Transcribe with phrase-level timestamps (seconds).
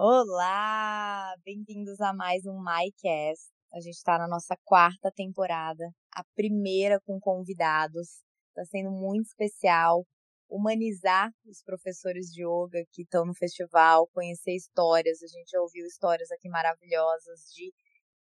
[0.00, 1.34] Olá!
[1.44, 3.50] Bem-vindos a mais um MyCast.
[3.74, 8.22] A gente está na nossa quarta temporada, a primeira com convidados.
[8.50, 10.06] Está sendo muito especial
[10.48, 15.20] humanizar os professores de yoga que estão no festival, conhecer histórias.
[15.20, 17.72] A gente ouviu histórias aqui maravilhosas de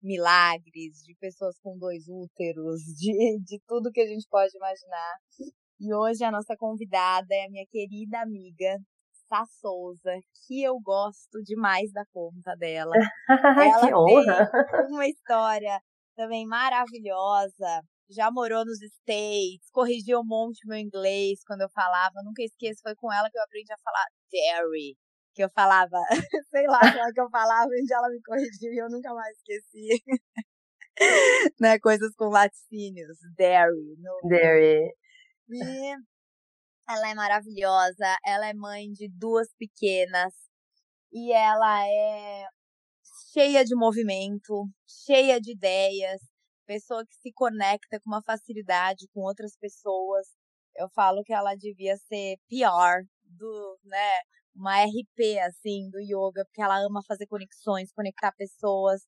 [0.03, 5.17] milagres, de pessoas com dois úteros, de, de tudo que a gente pode imaginar.
[5.79, 8.79] E hoje a nossa convidada é a minha querida amiga
[9.29, 10.13] Sá Souza,
[10.47, 12.95] que eu gosto demais da conta dela.
[13.75, 14.51] Ela que honra!
[14.51, 15.81] Tem uma história
[16.15, 17.83] também maravilhosa.
[18.09, 22.23] Já morou nos States, corrigiu um monte meu inglês quando eu falava.
[22.25, 24.97] Nunca esqueço, foi com ela que eu aprendi a falar dairy.
[25.35, 25.99] Que eu falava,
[26.51, 29.37] sei lá como é que eu falava, onde ela me corrigiu e eu nunca mais
[29.37, 30.03] esqueci.
[31.61, 33.97] né, coisas com laticínios, dairy.
[33.99, 34.29] No...
[34.29, 34.95] Dairy.
[35.51, 35.97] E
[36.89, 40.33] ela é maravilhosa, ela é mãe de duas pequenas
[41.13, 42.47] e ela é
[43.33, 44.69] cheia de movimento,
[45.05, 46.21] cheia de ideias,
[46.67, 50.27] pessoa que se conecta com uma facilidade com outras pessoas.
[50.77, 54.21] Eu falo que ela devia ser pior do, né,
[54.55, 59.03] uma RP assim do yoga, porque ela ama fazer conexões, conectar pessoas.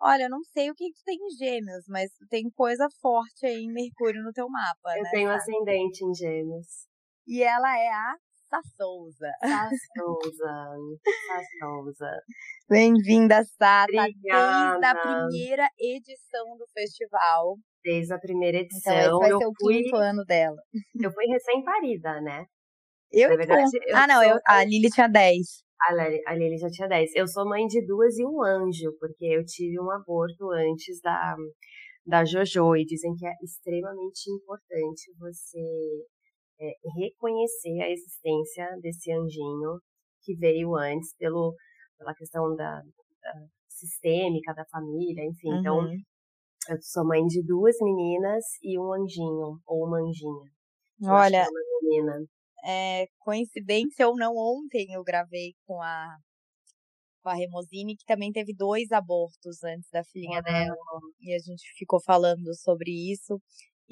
[0.00, 3.46] Olha, eu não sei o que, que tu tem em gêmeos, mas tem coisa forte
[3.46, 5.10] aí em Mercúrio no teu mapa, eu né?
[5.10, 6.91] tenho ascendente em gêmeos.
[7.26, 8.16] E ela é a
[8.50, 9.30] Sassouza.
[9.40, 10.52] Sassouza.
[11.28, 12.10] Sassouza.
[12.68, 13.86] Bem-vinda, Sá.
[13.86, 14.28] Desde
[14.84, 17.56] a primeira edição do festival.
[17.84, 18.92] Desde a primeira edição.
[18.92, 20.56] Então, esse vai eu ser o fui, quinto ano dela.
[21.00, 22.44] Eu fui recém-parida, né?
[23.10, 25.62] Eu, Na verdade, eu Ah, não, eu, a Lili tinha 10.
[25.80, 27.14] A Lili, a Lili já tinha 10.
[27.14, 31.36] Eu sou mãe de duas e um anjo, porque eu tive um aborto antes da,
[32.04, 32.74] da Jojo.
[32.76, 35.60] E dizem que é extremamente importante você
[36.62, 39.80] é, reconhecer a existência desse anjinho
[40.22, 41.54] que veio antes pelo,
[41.98, 42.80] pela questão da,
[43.22, 43.34] da
[43.68, 45.50] sistêmica da família, enfim.
[45.58, 45.98] Então, Uhum.
[46.70, 50.50] eu sou mãe de duas meninas e um anjinho, ou uma anjinha.
[51.04, 51.46] Olha,
[52.64, 56.16] é é, coincidência ou não, ontem eu gravei com a,
[57.22, 60.76] com a Remosine, que também teve dois abortos antes da filhinha dela.
[61.20, 63.40] E a gente ficou falando sobre isso.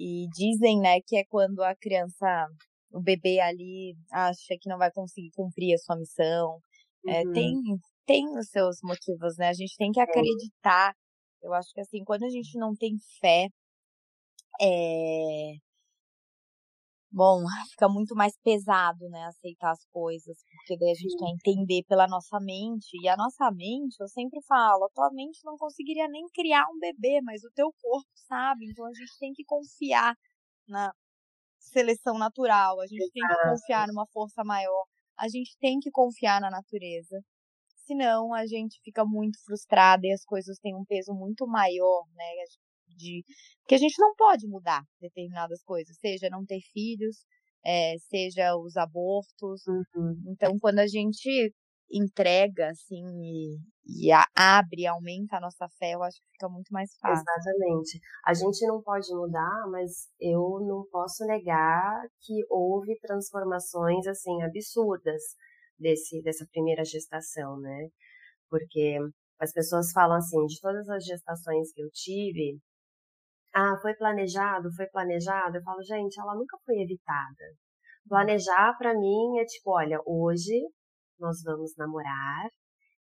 [0.00, 2.47] E dizem, né, que é quando a criança,
[2.91, 6.59] o bebê ali, acha que não vai conseguir cumprir a sua missão.
[7.06, 7.33] É, Uhum.
[7.34, 7.55] tem,
[8.06, 9.49] tem os seus motivos, né?
[9.49, 10.94] A gente tem que acreditar.
[11.43, 13.49] Eu acho que assim, quando a gente não tem fé,
[14.60, 15.53] é...
[17.12, 21.16] Bom, fica muito mais pesado, né, aceitar as coisas, porque daí a gente Sim.
[21.16, 25.41] quer entender pela nossa mente, e a nossa mente, eu sempre falo, a tua mente
[25.44, 29.32] não conseguiria nem criar um bebê, mas o teu corpo sabe, então a gente tem
[29.32, 30.15] que confiar
[30.69, 30.93] na
[31.60, 34.87] seleção natural, a gente tem que confiar numa força maior,
[35.19, 37.22] a gente tem que confiar na natureza.
[37.87, 42.25] Senão a gente fica muito frustrada e as coisas têm um peso muito maior, né?
[43.00, 43.25] De,
[43.62, 47.25] porque a gente não pode mudar determinadas coisas, seja não ter filhos,
[47.65, 49.62] é, seja os abortos.
[49.66, 50.22] Uhum.
[50.28, 51.53] Então, quando a gente
[51.93, 56.69] entrega, assim, e, e a- abre, aumenta a nossa fé, eu acho que fica muito
[56.72, 57.25] mais fácil.
[57.25, 57.99] Exatamente.
[58.25, 65.22] A gente não pode mudar, mas eu não posso negar que houve transformações assim absurdas
[65.78, 67.89] desse dessa primeira gestação, né?
[68.49, 68.99] Porque
[69.41, 72.59] as pessoas falam assim, de todas as gestações que eu tive,
[73.55, 75.56] ah, foi planejado, foi planejado.
[75.56, 77.44] Eu falo, gente, ela nunca foi evitada.
[78.09, 80.61] Planejar pra mim é tipo, olha, hoje
[81.19, 82.49] nós vamos namorar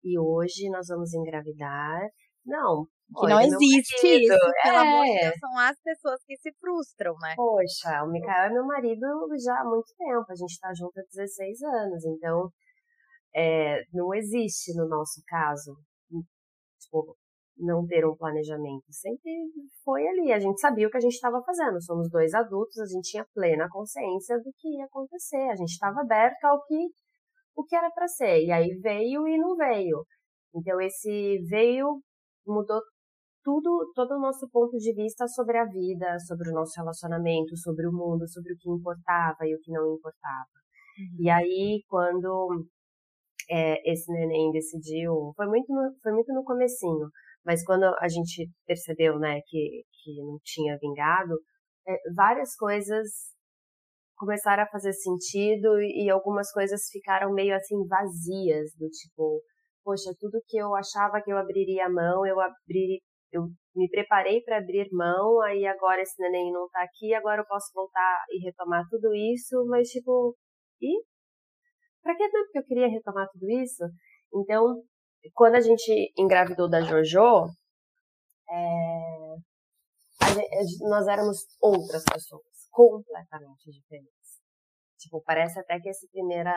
[0.03, 2.00] e hoje nós vamos engravidar.
[2.44, 5.21] Não, Que não olha, existe marido, isso, pelo amor de é.
[5.22, 7.34] Deus, são as pessoas que se frustram, né?
[7.37, 9.06] Poxa, o Mikael é meu marido
[9.43, 12.50] já há muito tempo, a gente tá junto há 16 anos, então
[13.34, 15.75] é, não existe no nosso caso,
[16.78, 17.16] tipo,
[17.56, 18.84] não ter um planejamento.
[18.91, 19.31] Sempre
[19.84, 22.87] foi ali, a gente sabia o que a gente estava fazendo, somos dois adultos, a
[22.87, 26.88] gente tinha plena consciência do que ia acontecer, a gente estava aberto ao que,
[27.56, 30.04] o que era para ser, e aí veio e não veio.
[30.54, 32.01] Então esse veio,
[32.47, 32.80] mudou
[33.45, 37.86] tudo, todo o nosso ponto de vista sobre a vida, sobre o nosso relacionamento, sobre
[37.86, 40.48] o mundo, sobre o que importava e o que não importava.
[41.18, 42.66] E aí, quando
[43.51, 47.09] é, esse neném decidiu, foi muito, no, foi muito no comecinho,
[47.44, 51.34] mas quando a gente percebeu, né, que, que não tinha vingado,
[51.86, 53.34] é, várias coisas
[54.16, 59.42] começaram a fazer sentido e, algumas coisas ficaram meio assim vazias, do tipo,
[59.84, 63.02] poxa, tudo que eu achava que eu abriria a mão, eu abri,
[63.32, 67.46] eu me preparei para abrir mão, aí agora esse neném não tá aqui, agora eu
[67.46, 70.36] posso voltar e retomar tudo isso, mas tipo,
[70.80, 71.02] e
[72.02, 72.44] para que não?
[72.44, 73.82] Porque eu queria retomar tudo isso.
[74.32, 74.82] Então,
[75.32, 77.48] quando a gente engravidou da Jojo,
[78.50, 79.36] é,
[80.34, 84.41] gente, nós éramos outras pessoas, completamente diferentes.
[84.98, 86.53] Tipo, parece até que esse, primeira,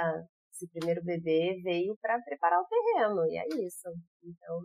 [0.52, 3.90] esse primeiro bebê veio para preparar o terreno, e é isso.
[4.24, 4.62] Então,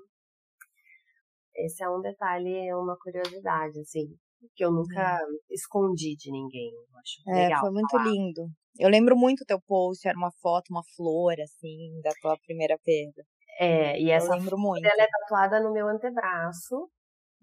[1.55, 4.17] esse é um detalhe, uma curiosidade, assim,
[4.55, 5.39] que eu nunca hum.
[5.51, 6.73] escondi de ninguém.
[6.73, 8.05] Eu acho é, legal foi muito falar.
[8.05, 8.49] lindo.
[8.79, 13.23] Eu lembro muito teu post, era uma foto, uma flor, assim, da tua primeira perda.
[13.59, 14.85] É, e essa eu lembro muito.
[14.85, 16.89] ela é tatuada no meu antebraço.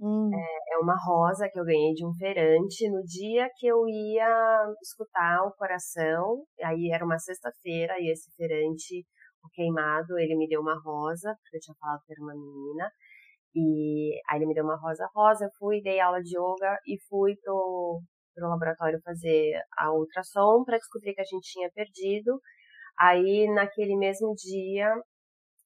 [0.01, 0.29] Hum.
[0.33, 4.73] É, é, uma rosa que eu ganhei de um feirante no dia que eu ia
[4.81, 6.43] escutar o coração.
[6.63, 9.05] Aí era uma sexta-feira e esse feirante,
[9.43, 12.89] o queimado, ele me deu uma rosa, porque eu tinha falado que era uma menina.
[13.55, 16.97] E aí ele me deu uma rosa rosa, eu fui, dei aula de yoga e
[17.09, 18.01] fui pro,
[18.35, 22.39] pro laboratório fazer a ultrassom para descobrir que a gente tinha perdido.
[22.99, 24.93] Aí naquele mesmo dia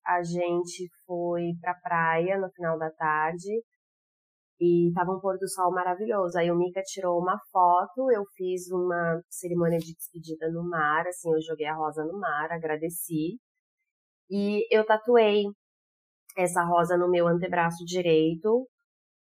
[0.06, 3.64] a gente foi pra praia no final da tarde
[4.60, 6.38] e tava um pôr do sol maravilhoso.
[6.38, 11.32] Aí o Mika tirou uma foto, eu fiz uma cerimônia de despedida no mar, assim,
[11.34, 13.40] eu joguei a rosa no mar, agradeci.
[14.30, 15.44] E eu tatuei
[16.38, 18.68] essa rosa no meu antebraço direito,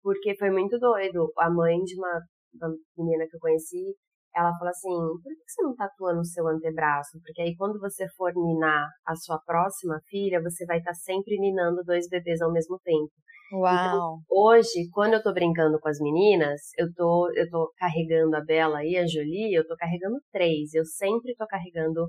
[0.03, 1.32] porque foi muito doido.
[1.38, 2.20] A mãe de uma,
[2.55, 3.94] uma menina que eu conheci,
[4.34, 4.90] ela falou assim:
[5.22, 7.19] por que você não tatua no seu antebraço?
[7.22, 11.38] Porque aí quando você for ninar a sua próxima filha, você vai estar tá sempre
[11.38, 13.12] ninando dois bebês ao mesmo tempo.
[13.46, 13.86] Então, Uau!
[13.86, 18.40] Então, hoje, quando eu tô brincando com as meninas, eu tô, eu tô carregando a
[18.40, 20.75] Bela e a Jolie, eu tô carregando três.
[20.75, 22.08] Eu sempre tô carregando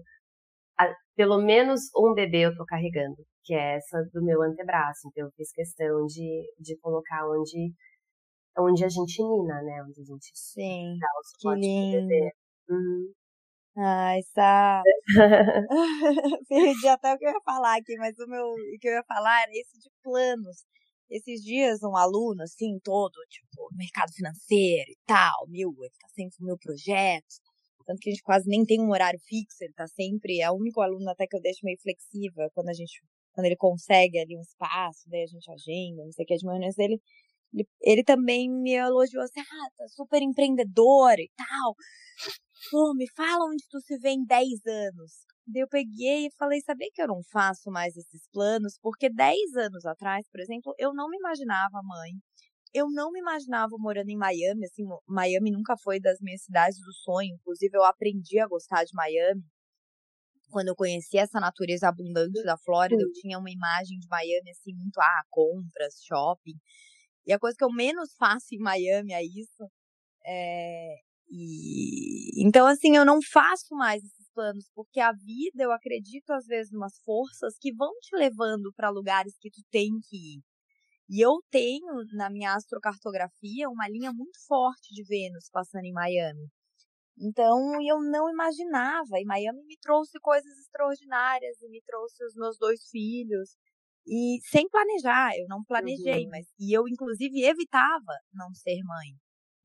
[0.77, 5.07] a, pelo menos um bebê eu tô carregando, que é essa do meu antebraço.
[5.07, 7.73] Então eu fiz questão de, de colocar onde,
[8.57, 9.83] onde a gente nina, né?
[9.83, 12.07] Onde a gente Sim, dá o que lindo.
[12.07, 12.31] bebê.
[12.69, 13.13] Uhum.
[13.77, 14.81] Ai, Sá.
[16.49, 19.03] Perdi até o que eu ia falar aqui, mas o meu o que eu ia
[19.03, 20.65] falar era esse de planos.
[21.09, 26.37] Esses dias, um aluno, assim, todo, tipo, mercado financeiro e tal, mil, ele tá sempre
[26.39, 27.35] no meu projeto.
[27.85, 30.41] Tanto que a gente quase nem tem um horário fixo, ele tá sempre.
[30.41, 33.01] É o único aluno até que eu deixo meio flexível, quando a gente.
[33.33, 36.45] Quando ele consegue ali um espaço, daí a gente agenda, não sei o que, de
[36.45, 37.01] manhã dele.
[37.55, 41.75] Ele, ele também me elogiou assim, ah, tá super empreendedora e tal.
[42.69, 45.11] Pô, me fala onde tu se vê em 10 anos.
[45.47, 48.77] Daí eu peguei e falei, sabia que eu não faço mais esses planos?
[48.81, 52.13] Porque 10 anos atrás, por exemplo, eu não me imaginava mãe
[52.75, 56.91] eu não me imaginava morando em Miami, assim, Miami nunca foi das minhas cidades do
[56.91, 59.45] sonho, inclusive eu aprendi a gostar de Miami.
[60.51, 64.73] Quando eu conheci essa natureza abundante da Flórida, eu tinha uma imagem de Miami assim
[64.73, 66.59] muito ah, compras, shopping.
[67.25, 69.69] E a coisa que eu menos faço em Miami é isso.
[70.25, 70.95] É,
[71.29, 76.45] e então assim, eu não faço mais esses planos, porque a vida, eu acredito às
[76.45, 80.43] vezes umas forças que vão te levando para lugares que tu tem que ir.
[81.09, 86.49] E eu tenho na minha astrocartografia uma linha muito forte de Vênus passando em Miami.
[87.17, 89.19] Então eu não imaginava.
[89.19, 93.55] E Miami me trouxe coisas extraordinárias e me trouxe os meus dois filhos.
[94.07, 96.29] E sem planejar, eu não planejei, uhum.
[96.31, 99.15] mas e eu inclusive evitava não ser mãe.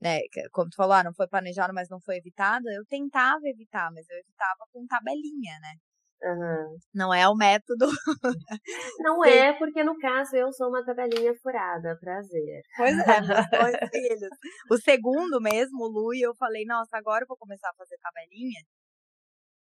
[0.00, 0.20] Né?
[0.52, 2.70] Como tu falou, ah, não foi planejado, mas não foi evitado.
[2.70, 5.74] Eu tentava evitar, mas eu evitava com tabelinha, né?
[6.22, 6.78] Uhum.
[6.94, 7.86] Não é o método.
[9.00, 12.62] Não é, porque no caso eu sou uma tabelinha furada, prazer.
[12.76, 14.30] Pois é, dois filhos.
[14.70, 17.96] O segundo mesmo, o Lu, e eu falei, nossa, agora eu vou começar a fazer
[17.98, 18.60] tabelinha.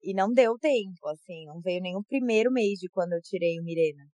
[0.02, 3.60] E não deu tempo, assim, não veio nem o primeiro mês de quando eu tirei
[3.60, 4.06] o Mirena.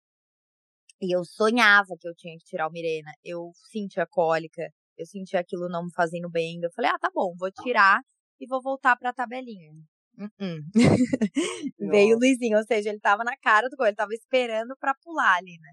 [1.01, 3.13] E eu sonhava que eu tinha que tirar o Mirena.
[3.25, 6.61] Eu sentia cólica, eu sentia aquilo não me fazendo bem.
[6.63, 8.01] Eu falei, ah, tá bom, vou tirar
[8.41, 9.73] e vou voltar pra tabelinha.
[10.19, 10.61] Uh -uh.
[11.79, 14.95] Veio o Luizinho, ou seja, ele tava na cara do gol, ele tava esperando para
[15.03, 15.73] pular ali, né?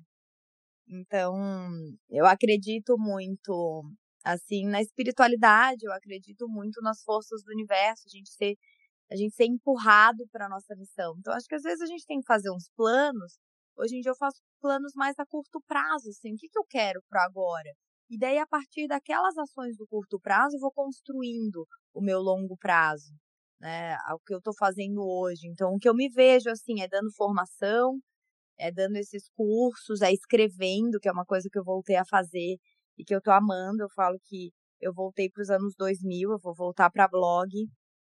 [0.89, 1.35] Então,
[2.09, 3.83] eu acredito muito,
[4.23, 8.55] assim, na espiritualidade, eu acredito muito nas forças do universo, a gente ser,
[9.11, 11.15] a gente ser empurrado para nossa missão.
[11.19, 13.37] Então, acho que às vezes a gente tem que fazer uns planos.
[13.77, 16.65] Hoje em dia eu faço planos mais a curto prazo, assim, o que, que eu
[16.65, 17.71] quero para agora?
[18.09, 22.57] E daí, a partir daquelas ações do curto prazo, eu vou construindo o meu longo
[22.57, 23.13] prazo
[23.59, 25.47] né, ao que eu estou fazendo hoje.
[25.47, 27.99] Então, o que eu me vejo assim é dando formação,
[28.57, 32.57] é dando esses cursos, é escrevendo, que é uma coisa que eu voltei a fazer
[32.97, 33.83] e que eu estou amando.
[33.83, 37.51] Eu falo que eu voltei para os anos 2000, eu vou voltar para blog.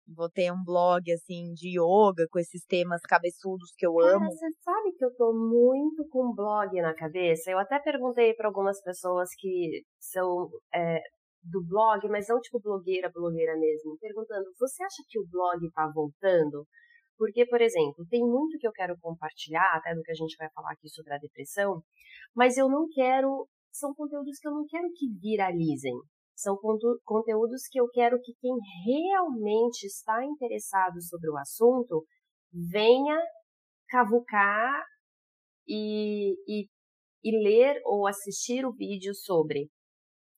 [0.07, 4.27] Vou ter um blog assim de yoga com esses temas cabeçudos que eu Cara, amo.
[4.27, 7.51] Você sabe que eu tô muito com blog na cabeça.
[7.51, 11.01] Eu até perguntei para algumas pessoas que são é,
[11.43, 15.91] do blog, mas não tipo blogueira, blogueira mesmo, perguntando: você acha que o blog tá
[15.95, 16.67] voltando?
[17.17, 20.49] Porque, por exemplo, tem muito que eu quero compartilhar, até do que a gente vai
[20.51, 21.83] falar aqui sobre a depressão,
[22.35, 23.47] mas eu não quero.
[23.71, 25.95] São conteúdos que eu não quero que viralizem.
[26.35, 26.57] São
[27.05, 28.53] conteúdos que eu quero que quem
[28.87, 32.05] realmente está interessado sobre o assunto
[32.53, 33.19] venha
[33.89, 34.83] cavucar
[35.69, 36.69] e, e,
[37.25, 39.69] e ler ou assistir o vídeo sobre.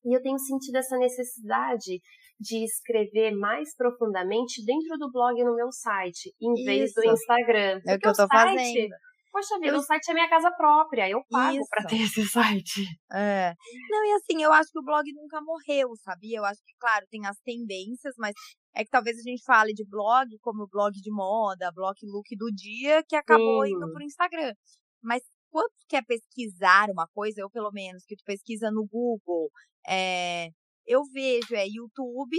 [0.05, 2.01] E eu tenho sentido essa necessidade
[2.39, 6.65] de escrever mais profundamente dentro do blog no meu site, em Isso.
[6.65, 7.81] vez do Instagram.
[7.87, 8.95] É o que eu site, fazendo.
[9.35, 9.81] Poxa vida, eu...
[9.81, 11.69] o site é minha casa própria, eu pago Isso.
[11.69, 12.87] pra ter esse site.
[13.13, 13.53] É.
[13.91, 16.39] Não, e assim, eu acho que o blog nunca morreu, sabia?
[16.39, 18.33] Eu acho que, claro, tem as tendências, mas
[18.73, 22.47] é que talvez a gente fale de blog como blog de moda, blog look do
[22.55, 23.73] dia, que acabou Sim.
[23.73, 24.55] indo pro Instagram.
[25.03, 29.51] Mas quando tu quer pesquisar uma coisa, eu pelo menos, que tu pesquisa no Google,
[29.85, 30.51] é,
[30.87, 32.37] eu vejo é YouTube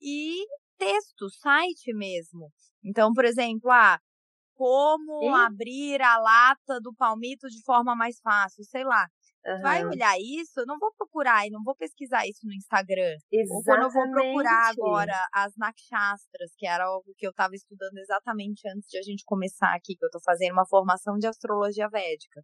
[0.00, 0.46] e
[0.78, 2.52] texto, site mesmo.
[2.84, 3.98] Então, por exemplo, ah,
[4.58, 5.28] como e?
[5.28, 9.06] abrir a lata do palmito de forma mais fácil, sei lá.
[9.46, 9.62] Uhum.
[9.62, 13.16] Vai olhar isso, eu não vou procurar e não vou pesquisar isso no Instagram.
[13.30, 13.52] Exatamente.
[13.52, 17.96] Ou quando eu vou procurar agora as nakshastras, que era algo que eu estava estudando
[17.98, 21.88] exatamente antes de a gente começar aqui, que eu estou fazendo uma formação de astrologia
[21.88, 22.42] védica.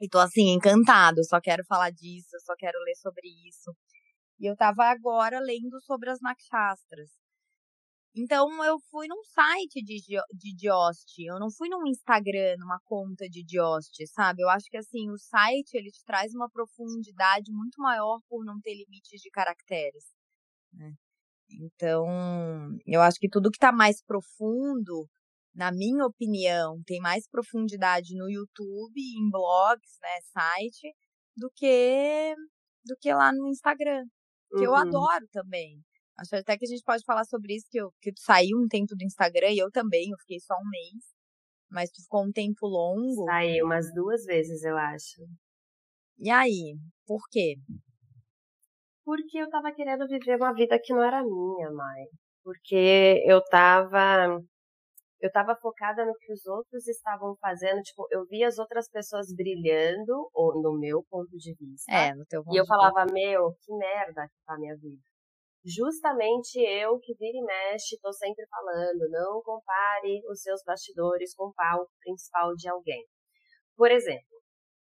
[0.00, 3.74] E tô assim, encantado, só quero falar disso, só quero ler sobre isso.
[4.38, 7.10] E eu tava agora lendo sobre as nakshastras.
[8.14, 9.96] Então eu fui num site de,
[10.34, 14.42] de Diost, eu não fui num Instagram, numa conta de Diost, sabe?
[14.42, 18.60] Eu acho que assim, o site ele te traz uma profundidade muito maior por não
[18.60, 20.04] ter limites de caracteres.
[20.74, 20.92] Né?
[21.50, 22.06] Então,
[22.86, 25.08] eu acho que tudo que tá mais profundo
[25.54, 30.94] na minha opinião, tem mais profundidade no YouTube, em blogs, né, site,
[31.36, 32.34] do que
[32.84, 34.04] do que lá no Instagram.
[34.50, 34.64] Que uhum.
[34.64, 35.80] eu adoro também.
[36.22, 38.68] Acho até que a gente pode falar sobre isso, que eu, que tu saiu um
[38.68, 41.04] tempo do Instagram e eu também, eu fiquei só um mês.
[41.68, 43.24] Mas tu ficou um tempo longo.
[43.24, 45.22] Saí umas duas vezes, eu acho.
[46.18, 46.76] E aí?
[47.04, 47.56] Por quê?
[49.04, 52.06] Porque eu tava querendo viver uma vida que não era minha, mãe.
[52.44, 54.40] Porque eu tava
[55.20, 59.32] eu estava focada no que os outros estavam fazendo, tipo, eu via as outras pessoas
[59.32, 61.92] brilhando, ou no meu ponto de vista.
[61.92, 65.00] É, no teu ponto E eu falava, meu, que merda que tá a minha vida.
[65.64, 71.46] Justamente eu que vira e mexe, tô sempre falando, não compare os seus bastidores com
[71.46, 73.04] o palco principal de alguém.
[73.76, 74.26] Por exemplo,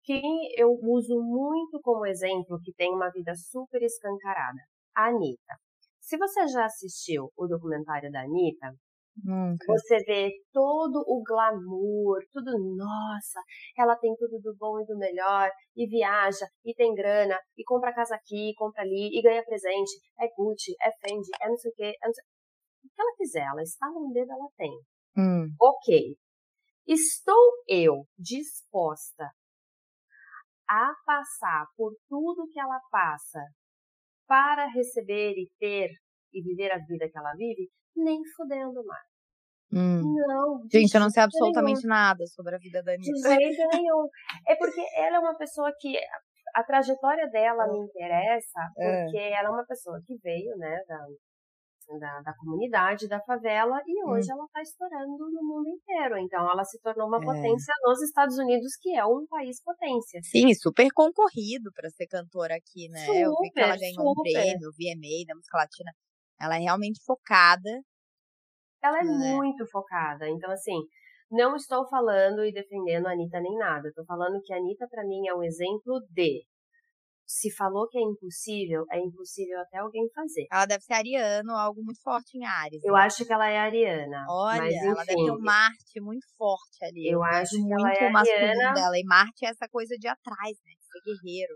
[0.03, 0.23] quem
[0.57, 4.59] eu uso muito como exemplo que tem uma vida super escancarada,
[4.97, 5.55] a Anitta.
[6.01, 8.75] Se você já assistiu o documentário da Anitta,
[9.23, 9.65] Nunca.
[9.67, 13.41] Você vê todo o glamour, tudo, nossa,
[13.77, 17.95] ela tem tudo do bom e do melhor, e viaja, e tem grana, e compra
[17.95, 21.75] casa aqui, compra ali, e ganha presente, é Gucci, é Fendi, é não sei o
[21.75, 22.25] quê, é não sei...
[22.83, 24.73] O que ela quiser, ela está no dedo, ela tem.
[25.17, 25.55] Hum.
[25.61, 26.17] Ok.
[26.87, 29.31] Estou eu disposta
[30.69, 33.41] a passar por tudo que ela passa
[34.27, 35.91] para receber e ter
[36.33, 37.69] e viver a vida que ela vive?
[37.97, 39.10] Nem fudendo mais.
[39.73, 40.03] Hum.
[40.27, 40.61] Não.
[40.71, 41.95] Gente, eu não sei absolutamente nenhum.
[41.95, 43.13] nada sobre a vida da Anitta.
[43.13, 44.09] De jeito nenhum.
[44.49, 45.97] É porque ela é uma pessoa que.
[46.53, 49.05] A trajetória dela me interessa é.
[49.05, 49.33] porque é.
[49.35, 50.99] ela é uma pessoa que veio, né, da,
[51.97, 54.35] da, da comunidade, da favela, e hoje hum.
[54.35, 56.19] ela está estourando no mundo inteiro.
[56.19, 57.25] Então, ela se tornou uma é.
[57.25, 60.21] potência nos Estados Unidos, que é um país potência.
[60.25, 63.07] Sim, super concorrido para ser cantora aqui, né?
[63.07, 64.19] Super, eu vi que ela ganhou super.
[64.19, 65.93] um prêmio, VMA da música latina.
[66.41, 67.71] Ela é realmente focada
[68.83, 70.29] ela é, é muito focada.
[70.29, 70.81] Então, assim,
[71.31, 73.89] não estou falando e defendendo a Anitta nem nada.
[73.89, 76.45] Estou falando que a Anitta, para mim, é um exemplo de.
[77.25, 80.49] Se falou que é impossível, é impossível até alguém fazer.
[80.51, 82.83] Ela deve ser ariano, algo muito forte em Ares.
[82.83, 83.03] Eu né?
[83.03, 84.27] acho que ela é ariana.
[84.29, 87.07] Olha, mas, ela deve ter um Marte muito forte ali.
[87.07, 88.73] Eu, eu acho que ela é ariana.
[88.73, 88.99] dela.
[88.99, 90.73] E Marte é essa coisa de atrás, né?
[90.73, 91.55] De ser guerreiro.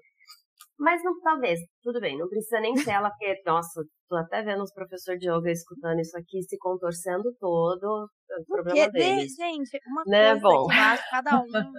[0.79, 4.63] Mas não, talvez, tudo bem, não precisa nem ser ela, porque, nossa, tô até vendo
[4.63, 9.35] os professores de yoga escutando isso aqui, se contorcendo todo, é o problema deles.
[9.35, 10.31] Gente, uma né?
[10.31, 10.67] coisa Bom.
[10.67, 11.73] que eu acho cada um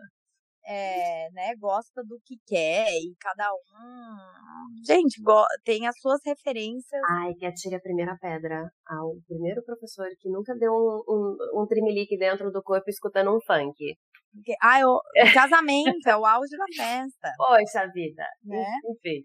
[0.67, 5.21] é, né, gosta do que quer e cada um, gente,
[5.63, 7.01] tem as suas referências.
[7.09, 11.67] Ai, que atire a primeira pedra ao primeiro professor que nunca deu um, um, um
[11.67, 13.95] trimelique dentro do corpo escutando um funk.
[14.61, 17.31] Ah, o, o casamento é o auge da festa.
[17.37, 18.65] Poxa vida, né?
[18.89, 19.23] Enfim.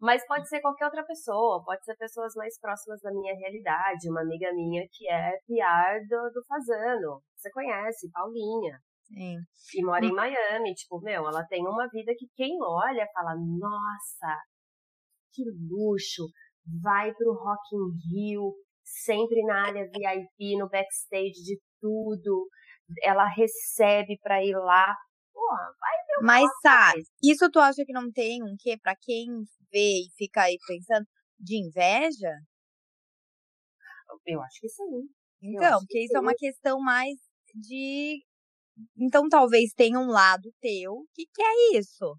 [0.00, 4.10] Mas pode ser qualquer outra pessoa, pode ser pessoas mais próximas da minha realidade.
[4.10, 7.22] Uma amiga minha que é PR do, do Fazano.
[7.34, 8.78] Você conhece, Paulinha.
[9.06, 9.36] Sim.
[9.74, 10.14] E mora em hum.
[10.14, 10.74] Miami.
[10.74, 14.38] Tipo, meu, ela tem uma vida que quem olha fala, nossa,
[15.32, 16.26] que luxo.
[16.82, 22.48] Vai pro Rock in Rio, sempre na área VIP, no backstage de tudo,
[23.02, 24.94] ela recebe para ir lá.
[25.32, 25.46] Pô,
[25.78, 28.76] vai ver o Mas sabe, isso tu acha que não tem um quê?
[28.82, 29.26] Pra quem
[29.70, 31.06] vê e fica aí pensando
[31.38, 32.32] de inveja?
[34.24, 35.08] Eu acho que sim.
[35.42, 36.16] Então, porque isso sim.
[36.16, 37.16] é uma questão mais
[37.54, 38.24] de.
[38.96, 42.16] Então, talvez tenha um lado teu que quer isso.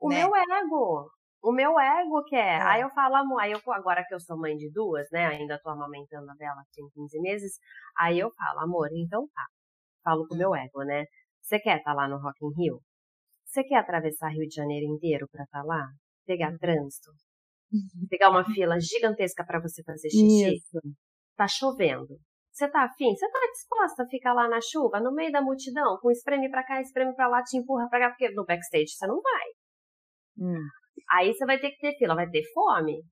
[0.00, 0.16] O né?
[0.16, 1.10] meu ego.
[1.42, 2.60] O meu ego quer.
[2.60, 2.62] É.
[2.62, 5.26] Aí eu falo, amor, aí eu, agora que eu sou mãe de duas, né?
[5.26, 7.52] Ainda tô amamentando a Bela, tem 15 meses.
[7.98, 9.46] Aí eu falo, amor, então tá.
[10.02, 10.56] Falo com o meu hum.
[10.56, 11.04] ego, né?
[11.42, 12.80] Você quer estar tá lá no Rock in Rio?
[13.44, 15.86] Você quer atravessar Rio de Janeiro inteiro pra estar tá lá?
[16.26, 16.58] Pegar hum.
[16.58, 17.10] trânsito?
[18.10, 20.56] Pegar uma fila gigantesca para você fazer xixi?
[20.56, 20.80] Isso.
[21.36, 22.18] Tá chovendo.
[22.56, 23.14] Você tá afim?
[23.14, 26.64] Você tá disposta a ficar lá na chuva, no meio da multidão, com espreme pra
[26.64, 29.44] cá, espreme pra lá, te empurra pra cá, porque no backstage você não vai.
[30.38, 30.66] Hum.
[31.10, 33.02] Aí você vai ter que ter fila, vai ter fome?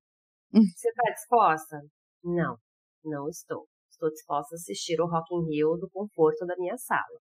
[0.54, 0.62] Hum.
[0.74, 1.78] Você tá disposta?
[2.24, 2.56] Não,
[3.04, 3.68] não estou.
[3.90, 7.20] Estou disposta a assistir o Rock in Rio do conforto da minha sala.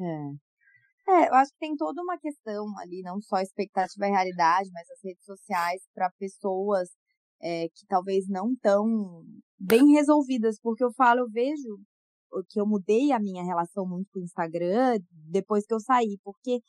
[0.00, 0.48] É.
[1.12, 4.88] É, eu acho que tem toda uma questão ali, não só expectativa e realidade, mas
[4.88, 6.88] as redes sociais para pessoas
[7.42, 9.22] é, que talvez não tão
[9.58, 11.78] bem resolvidas, porque eu falo, eu vejo
[12.48, 16.60] que eu mudei a minha relação muito com o Instagram depois que eu saí, porque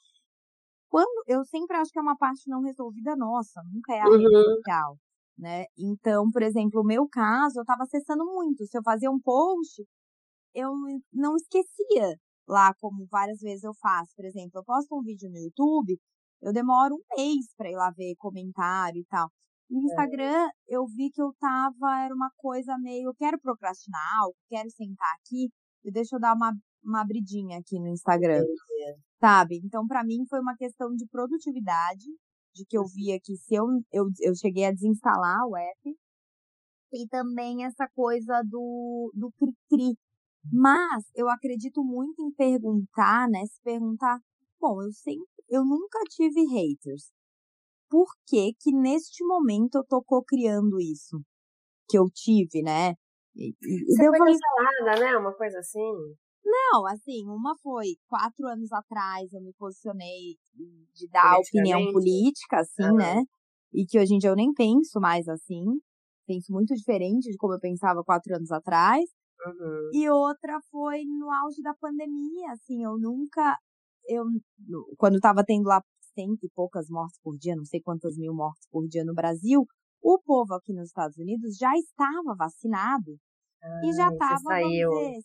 [0.89, 4.17] quando eu sempre acho que é uma parte não resolvida nossa, nunca é a uhum.
[4.17, 4.97] rede social,
[5.37, 5.65] né?
[5.77, 8.65] Então, por exemplo, o meu caso, eu estava acessando muito.
[8.65, 9.85] Se eu fazia um post,
[10.53, 10.71] eu
[11.13, 12.17] não esquecia
[12.47, 14.11] lá, como várias vezes eu faço.
[14.15, 15.99] Por exemplo, eu posto um vídeo no YouTube,
[16.41, 19.29] eu demoro um mês para ir lá ver comentário e tal.
[19.69, 19.83] No é.
[19.83, 24.69] Instagram, eu vi que eu tava, era uma coisa meio, eu quero procrastinar, eu quero
[24.71, 25.49] sentar aqui,
[25.83, 28.43] e deixa eu dar uma, uma abridinha aqui no Instagram.
[29.19, 29.59] Sabe?
[29.63, 32.05] Então, para mim, foi uma questão de produtividade,
[32.55, 35.97] de que eu via que se eu, eu, eu cheguei a desinstalar o app,
[36.91, 39.95] e também essa coisa do, do cri-cri.
[40.51, 43.45] Mas eu acredito muito em perguntar, né?
[43.45, 44.19] Se perguntar,
[44.59, 47.11] bom, eu sempre, eu nunca tive haters.
[47.89, 51.19] Por que que neste momento eu tô co-criando isso?
[51.89, 52.93] Que eu tive, né?
[53.35, 55.17] E, e, Você foi falei, cancelada, né?
[55.17, 55.91] Uma coisa assim.
[56.43, 60.37] Não, assim, uma foi quatro anos atrás eu me posicionei
[60.93, 62.95] de dar opinião política, assim, uhum.
[62.95, 63.23] né?
[63.73, 65.65] E que hoje em dia eu nem penso mais assim.
[66.27, 69.03] Penso muito diferente de como eu pensava quatro anos atrás.
[69.45, 69.89] Uhum.
[69.93, 73.57] E outra foi no auge da pandemia, assim, eu nunca.
[74.07, 74.25] Eu,
[74.97, 78.67] quando tava tendo lá cento e poucas mortes por dia, não sei quantas mil mortes
[78.71, 79.65] por dia no Brasil,
[80.01, 83.17] o povo aqui nos Estados Unidos já estava vacinado
[83.61, 84.39] ah, e já estava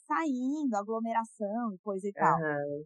[0.06, 2.38] saindo, aglomeração e coisa e tal.
[2.38, 2.84] Uhum.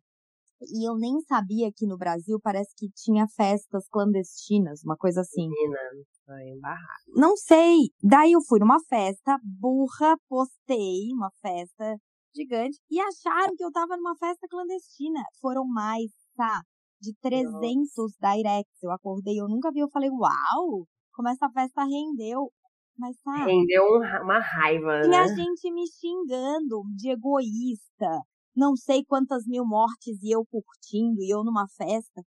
[0.60, 5.48] E eu nem sabia que no Brasil parece que tinha festas clandestinas, uma coisa assim.
[5.48, 5.78] Menina,
[6.24, 7.04] foi embarrado.
[7.14, 7.90] Não sei.
[8.02, 11.96] Daí eu fui numa festa, burra, postei uma festa
[12.34, 15.22] gigante e acharam que eu tava numa festa clandestina.
[15.40, 16.62] Foram mais, tá?
[17.00, 17.52] De 300
[17.96, 18.16] Nossa.
[18.20, 18.82] directs.
[18.82, 22.50] Eu acordei, eu nunca vi, eu falei, uau, como essa festa rendeu.
[22.98, 23.44] Mas tá.
[23.44, 23.84] Rendeu
[24.22, 25.14] uma raiva, e né?
[25.14, 28.22] E a gente me xingando de egoísta.
[28.56, 32.22] Não sei quantas mil mortes e eu curtindo e eu numa festa.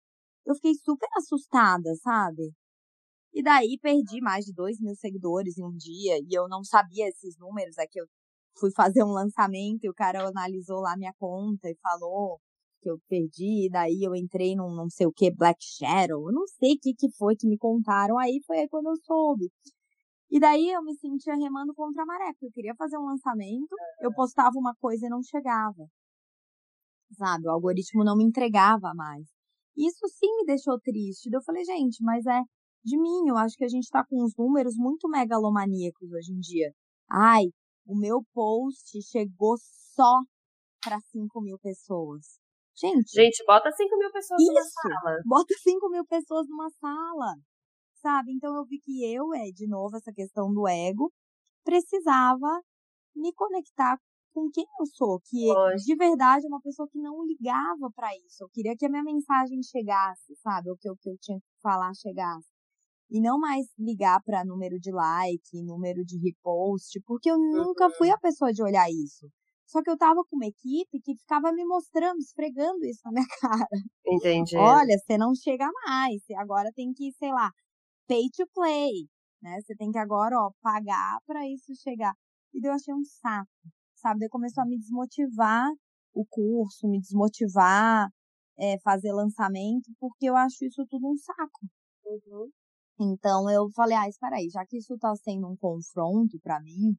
[0.44, 2.52] Eu fiquei super assustada, sabe?
[3.33, 7.09] E daí perdi mais de dois mil seguidores em um dia e eu não sabia
[7.09, 7.78] esses números.
[7.78, 8.07] É que eu
[8.59, 12.38] fui fazer um lançamento e o cara analisou lá minha conta e falou
[12.81, 16.33] que eu perdi, e daí eu entrei num não sei o que, Black Shadow, eu
[16.33, 19.51] não sei o que, que foi que me contaram, aí foi aí quando eu soube.
[20.31, 23.75] E daí eu me sentia remando contra a maré, porque eu queria fazer um lançamento,
[24.01, 25.87] eu postava uma coisa e não chegava.
[27.17, 27.47] Sabe?
[27.49, 29.27] O algoritmo não me entregava mais.
[29.77, 31.31] Isso sim me deixou triste.
[31.33, 32.43] Eu falei, gente, mas é
[32.85, 33.29] de mim.
[33.29, 36.73] Eu acho que a gente tá com uns números muito megalomaníacos hoje em dia.
[37.11, 37.45] Ai,
[37.87, 39.57] o meu post chegou
[39.95, 40.21] só
[40.83, 42.38] para 5 mil pessoas.
[42.81, 43.11] Gente.
[43.11, 45.17] Gente, bota 5 mil pessoas isso, numa sala.
[45.25, 47.35] Bota 5 mil pessoas numa sala
[48.01, 48.33] sabe?
[48.33, 51.12] Então eu vi que eu, é, de novo, essa questão do ego,
[51.64, 52.62] precisava
[53.14, 53.99] me conectar
[54.33, 55.85] com quem eu sou, que Hoje.
[55.85, 58.45] de verdade é uma pessoa que não ligava para isso.
[58.45, 60.71] Eu queria que a minha mensagem chegasse, sabe?
[60.71, 62.49] O que, o que eu tinha que falar chegasse.
[63.11, 67.64] E não mais ligar para número de like, número de repost, porque eu uhum.
[67.64, 69.27] nunca fui a pessoa de olhar isso.
[69.68, 73.26] Só que eu tava com uma equipe que ficava me mostrando, esfregando isso na minha
[73.40, 73.68] cara.
[74.07, 74.57] Entendi.
[74.57, 77.50] Olha, você não chega mais, você agora tem que, sei lá,
[78.07, 79.07] pay to play,
[79.42, 79.61] né?
[79.61, 82.14] Você tem que agora, ó, pagar para isso chegar.
[82.54, 83.50] E daí eu achei um saco,
[83.94, 84.20] sabe?
[84.20, 85.68] Daí começou a me desmotivar
[86.14, 88.09] o curso, me desmotivar
[88.59, 91.66] é, fazer lançamento, porque eu acho isso tudo um saco.
[92.07, 92.50] Uhum.
[93.00, 96.96] Então eu falei, ah, espera aí, já que isso tá sendo um confronto para mim,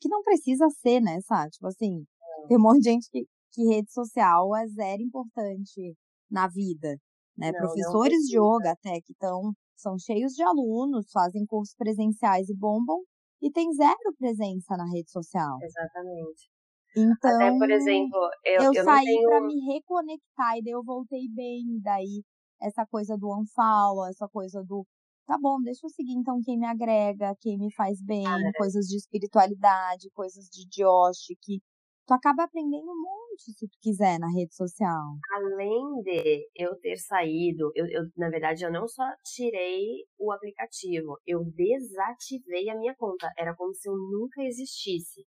[0.00, 1.50] que não precisa ser, né, sabe?
[1.50, 2.06] Tipo assim,
[2.48, 5.96] Tem um monte de gente que, que rede social é zero importante
[6.30, 6.96] na vida,
[7.36, 7.50] né?
[7.52, 12.48] Não, Professores não de yoga até que estão são cheios de alunos, fazem cursos presenciais
[12.48, 13.02] e bombam
[13.42, 15.58] e tem zero presença na rede social.
[15.60, 16.48] Exatamente.
[16.96, 19.28] Então, Até, por exemplo, eu, eu, eu saí tenho...
[19.28, 22.22] para me reconectar e daí eu voltei bem, daí
[22.60, 24.86] essa coisa do unfollow, essa coisa do
[25.26, 28.86] tá bom, deixa eu seguir então quem me agrega, quem me faz bem, ah, coisas
[28.86, 31.60] de espiritualidade, coisas de Josh, que
[32.06, 35.16] tu acaba aprendendo um monte se tu quiser na rede social.
[35.34, 41.18] Além de eu ter saído, eu, eu, na verdade eu não só tirei o aplicativo,
[41.26, 43.30] eu desativei a minha conta.
[43.38, 45.24] Era como se eu nunca existisse.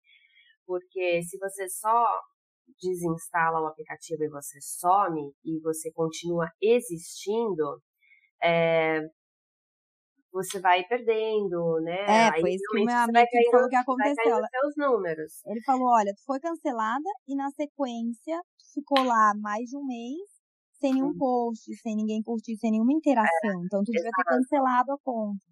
[0.65, 2.05] Porque se você só
[2.81, 7.81] desinstala o aplicativo e você some e você continua existindo,
[8.43, 9.01] é,
[10.35, 12.03] você vai perdendo, né?
[12.03, 14.35] É, Aí, foi isso que meu amigo caindo, falou que aconteceu.
[14.35, 15.31] seus números.
[15.45, 18.41] Ele falou, olha, tu foi cancelada e na sequência
[18.73, 20.35] ficou lá mais de um mês
[20.81, 21.17] sem nenhum uhum.
[21.17, 23.61] post, sem ninguém curtir, sem nenhuma interação.
[23.61, 25.45] É, então tu devia ter cancelado a conta.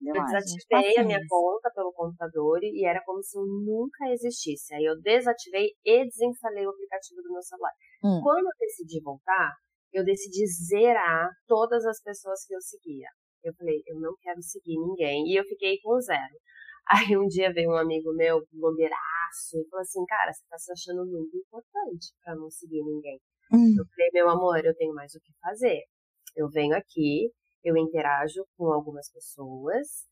[0.00, 4.72] Eu, eu desativei a minha conta pelo computador e era como se eu nunca existisse.
[4.72, 7.72] Aí eu desativei e desinstalei o aplicativo do meu celular.
[8.04, 8.20] Hum.
[8.22, 9.56] Quando eu decidi voltar,
[9.92, 13.08] eu decidi zerar todas as pessoas que eu seguia.
[13.42, 15.26] Eu falei, eu não quero seguir ninguém.
[15.28, 16.34] E eu fiquei com zero.
[16.88, 20.72] Aí um dia veio um amigo meu, blogueiraço, e falou assim, cara, você tá se
[20.72, 23.20] achando muito importante para não seguir ninguém.
[23.52, 23.74] Hum.
[23.78, 25.82] Eu falei, meu amor, eu tenho mais o que fazer.
[26.34, 27.30] Eu venho aqui,
[27.64, 30.06] eu interajo com algumas pessoas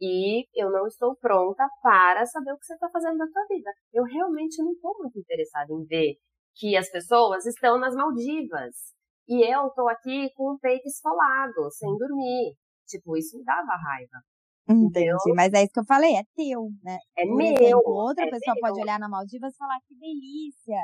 [0.00, 3.70] e eu não estou pronta para saber o que você está fazendo da sua vida.
[3.92, 6.14] Eu realmente não estou muito interessada em ver
[6.54, 8.94] que as pessoas estão nas Maldivas
[9.28, 12.54] e eu estou aqui com o peito esfolado, sem dormir.
[12.90, 14.20] Tipo, isso me dava raiva.
[14.68, 16.98] Entendi, mas é isso que eu falei, é teu, né?
[17.16, 17.54] É Por meu.
[17.54, 18.60] Exemplo, outra é pessoa meu.
[18.60, 20.78] pode olhar na Maldivas e falar que delícia,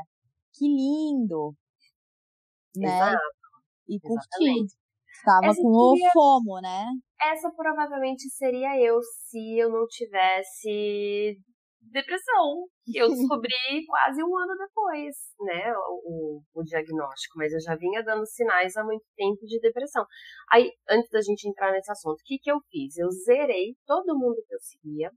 [0.55, 1.55] que lindo,
[2.77, 2.97] né?
[2.97, 3.23] Exato.
[3.89, 4.67] E curtir.
[5.13, 6.87] Estava com o FOMO, né?
[7.23, 11.39] Essa provavelmente seria eu se eu não tivesse
[11.91, 15.73] depressão, que eu descobri quase um ano depois, né,
[16.05, 20.05] o, o, diagnóstico, mas eu já vinha dando sinais há muito tempo de depressão.
[20.53, 22.97] Aí, antes da gente entrar nesse assunto, o que que eu fiz?
[22.97, 25.11] Eu zerei todo mundo que eu seguia,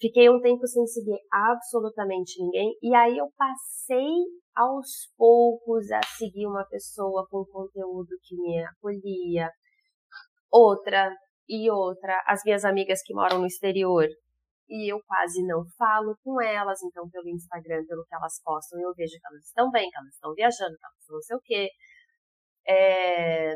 [0.00, 4.08] fiquei um tempo sem seguir absolutamente ninguém, e aí eu passei
[4.54, 9.50] aos poucos a seguir uma pessoa com conteúdo que me acolhia,
[10.50, 11.12] outra
[11.48, 14.06] e outra, as minhas amigas que moram no exterior,
[14.68, 18.94] e eu quase não falo com elas, então pelo Instagram, pelo que elas postam, eu
[18.94, 21.40] vejo que elas estão bem, que elas estão viajando, que elas estão não sei o
[21.44, 21.68] quê.
[22.66, 23.54] É,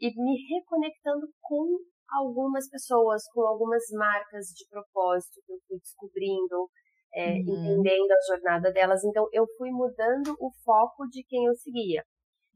[0.00, 1.78] e me reconectando com
[2.10, 6.68] algumas pessoas, com algumas marcas de propósito que eu fui descobrindo,
[7.14, 7.38] é, uhum.
[7.40, 9.04] entendendo a jornada delas.
[9.04, 12.04] Então, eu fui mudando o foco de quem eu seguia.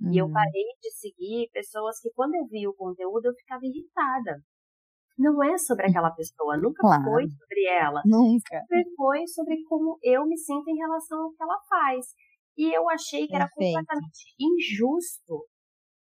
[0.01, 0.13] Uhum.
[0.13, 0.33] E eu uhum.
[0.33, 4.41] parei de seguir pessoas que, quando eu vi o conteúdo, eu ficava irritada.
[5.17, 7.05] Não é sobre aquela pessoa, nunca claro.
[7.05, 8.03] foi sobre ela.
[8.05, 8.61] Nunca.
[8.69, 12.07] Sempre foi sobre como eu me sinto em relação ao que ela faz.
[12.57, 15.47] E eu achei que era completamente injusto,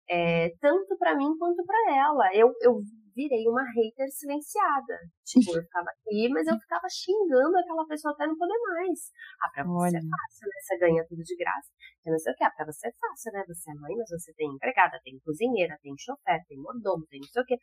[0.09, 2.35] é, tanto para mim quanto para ela.
[2.35, 2.81] Eu, eu
[3.15, 4.99] virei uma hater silenciada.
[5.25, 9.13] Tipo, eu ficava aqui, mas eu ficava xingando aquela pessoa até não poder mais.
[9.43, 9.99] Ah, pra você é Olha.
[9.99, 10.57] é fácil, né?
[10.61, 11.71] Você ganha tudo de graça.
[12.05, 12.45] Eu não sei o que.
[12.45, 13.45] Ah, pra você é fácil, né?
[13.47, 17.29] Você é mãe, mas você tem empregada, tem cozinheira, tem chofer, tem mordomo, tem não
[17.29, 17.57] sei o que.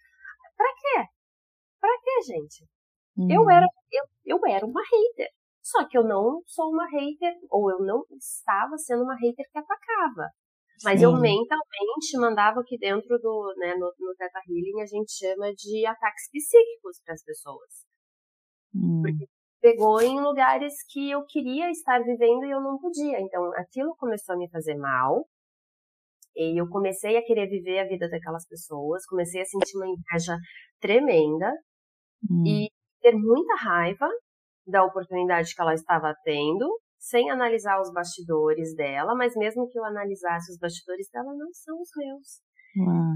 [0.56, 1.17] Pra quê?
[1.88, 2.66] Pra quê, gente?
[3.16, 3.28] Uhum.
[3.32, 5.30] Eu, era, eu, eu era uma hater.
[5.64, 9.58] Só que eu não sou uma hater, ou eu não estava sendo uma hater que
[9.58, 10.30] atacava.
[10.84, 11.06] Mas Sim.
[11.06, 15.86] eu mentalmente mandava que dentro do, né, no, no Teta Healing a gente chama de
[15.86, 17.86] ataques psíquicos para as pessoas.
[18.76, 19.02] Hum.
[19.02, 19.26] Porque
[19.62, 23.20] pegou em lugares que eu queria estar vivendo e eu não podia.
[23.22, 25.26] Então aquilo começou a me fazer mal.
[26.36, 30.38] E eu comecei a querer viver a vida daquelas pessoas, comecei a sentir uma inveja
[30.80, 31.52] tremenda
[32.30, 32.44] hum.
[32.46, 32.70] e
[33.02, 34.08] ter muita raiva
[34.66, 36.68] da oportunidade que ela estava tendo
[37.00, 41.80] sem analisar os bastidores dela, mas mesmo que eu analisasse os bastidores dela, não são
[41.80, 42.42] os meus.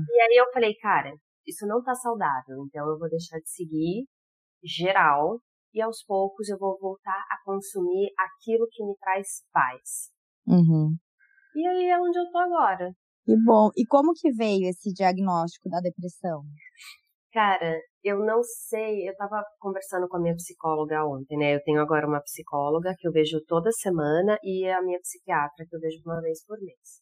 [0.10, 1.12] E aí eu falei, cara,
[1.46, 4.08] isso não tá saudável, então eu vou deixar de seguir
[4.64, 5.40] geral
[5.74, 10.12] e aos poucos eu vou voltar a consumir aquilo que me traz paz.
[10.48, 10.96] Uhum.
[11.56, 12.92] E aí é onde eu tô agora.
[13.26, 13.70] Que bom.
[13.76, 16.44] E como que veio esse diagnóstico da depressão?
[17.32, 21.56] Cara, eu não sei, eu tava conversando com a minha psicóloga ontem, né?
[21.56, 25.76] Eu tenho agora uma psicóloga que eu vejo toda semana e a minha psiquiatra que
[25.76, 27.02] eu vejo uma vez por mês.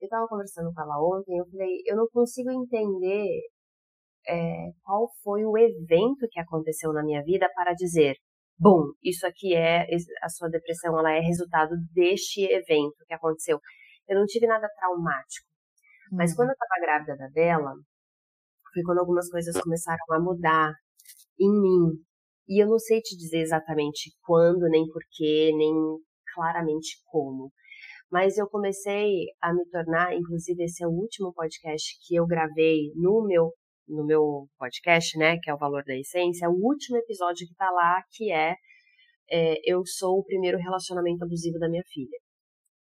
[0.00, 3.40] Eu tava conversando com ela ontem, eu falei, eu não consigo entender
[4.26, 8.16] é, qual foi o evento que aconteceu na minha vida para dizer,
[8.58, 9.86] bom, isso aqui é
[10.22, 13.60] a sua depressão, ela é resultado deste evento que aconteceu.
[14.08, 15.46] Eu não tive nada traumático.
[16.10, 16.36] Mas uhum.
[16.36, 17.74] quando eu estava grávida da Bela,
[18.72, 20.72] foi quando algumas coisas começaram a mudar
[21.38, 21.98] em mim.
[22.48, 25.72] E eu não sei te dizer exatamente quando, nem porquê, nem
[26.34, 27.52] claramente como.
[28.10, 32.92] Mas eu comecei a me tornar, inclusive esse é o último podcast que eu gravei
[32.94, 33.52] no meu
[33.88, 37.54] no meu podcast, né, que é o Valor da Essência, é o último episódio que
[37.54, 38.54] tá lá, que é,
[39.30, 42.18] é Eu Sou o Primeiro Relacionamento Abusivo da Minha Filha.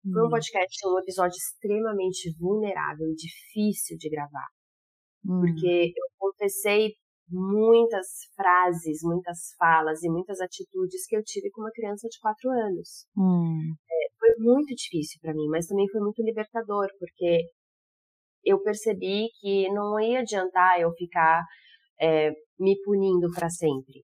[0.03, 0.29] Foi um hum.
[0.29, 4.47] podcast, um episódio extremamente vulnerável e difícil de gravar.
[5.25, 5.41] Hum.
[5.41, 6.93] Porque eu confessei
[7.29, 12.49] muitas frases, muitas falas e muitas atitudes que eu tive com uma criança de quatro
[12.49, 13.07] anos.
[13.17, 13.73] Hum.
[13.89, 17.43] É, foi muito difícil para mim, mas também foi muito libertador, porque
[18.43, 21.43] eu percebi que não ia adiantar eu ficar
[21.99, 24.03] é, me punindo para sempre.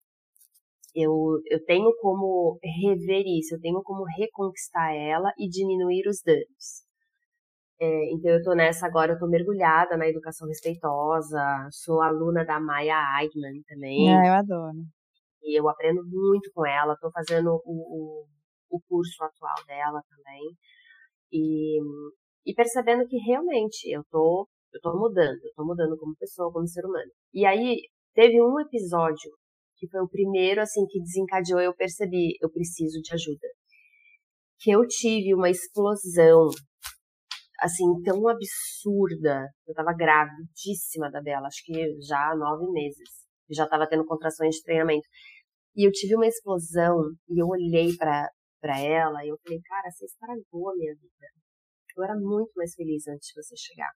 [0.94, 6.89] Eu, eu tenho como rever isso, eu tenho como reconquistar ela e diminuir os danos.
[7.82, 11.40] É, então eu tô nessa agora, eu tô mergulhada na educação respeitosa,
[11.70, 14.06] sou aluna da Maya Eigman também.
[14.06, 14.78] É, eu adoro.
[15.42, 18.26] E eu aprendo muito com ela, tô fazendo o, o,
[18.70, 20.42] o curso atual dela também.
[21.32, 21.80] E,
[22.44, 26.68] e percebendo que realmente eu tô, eu tô mudando, eu tô mudando como pessoa, como
[26.68, 27.10] ser humano.
[27.32, 27.80] E aí
[28.14, 29.30] teve um episódio
[29.78, 33.48] que foi o primeiro assim que desencadeou, eu percebi, eu preciso de ajuda.
[34.58, 36.50] Que eu tive uma explosão
[37.60, 39.48] assim tão absurda.
[39.66, 43.26] Eu tava gravidíssima da Bela, acho que já há nove meses.
[43.48, 45.06] Eu já tava tendo contrações de treinamento.
[45.76, 46.96] E eu tive uma explosão
[47.28, 51.26] e eu olhei para ela e eu falei, cara, você estragou a minha vida.
[51.96, 53.90] Eu era muito mais feliz antes de você chegar.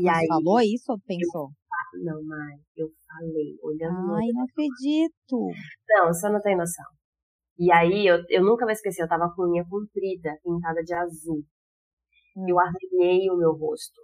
[0.00, 1.48] e aí, falou isso ou pensou?
[1.94, 5.50] Eu, não, mãe, eu falei, olhando Ai, não acredito.
[5.88, 6.84] Não, você não tem noção.
[7.58, 11.42] E aí, eu, eu nunca vou esquecer, eu tava com unha comprida, pintada de azul.
[12.36, 12.44] Hum.
[12.48, 14.00] Eu arranhei o meu rosto.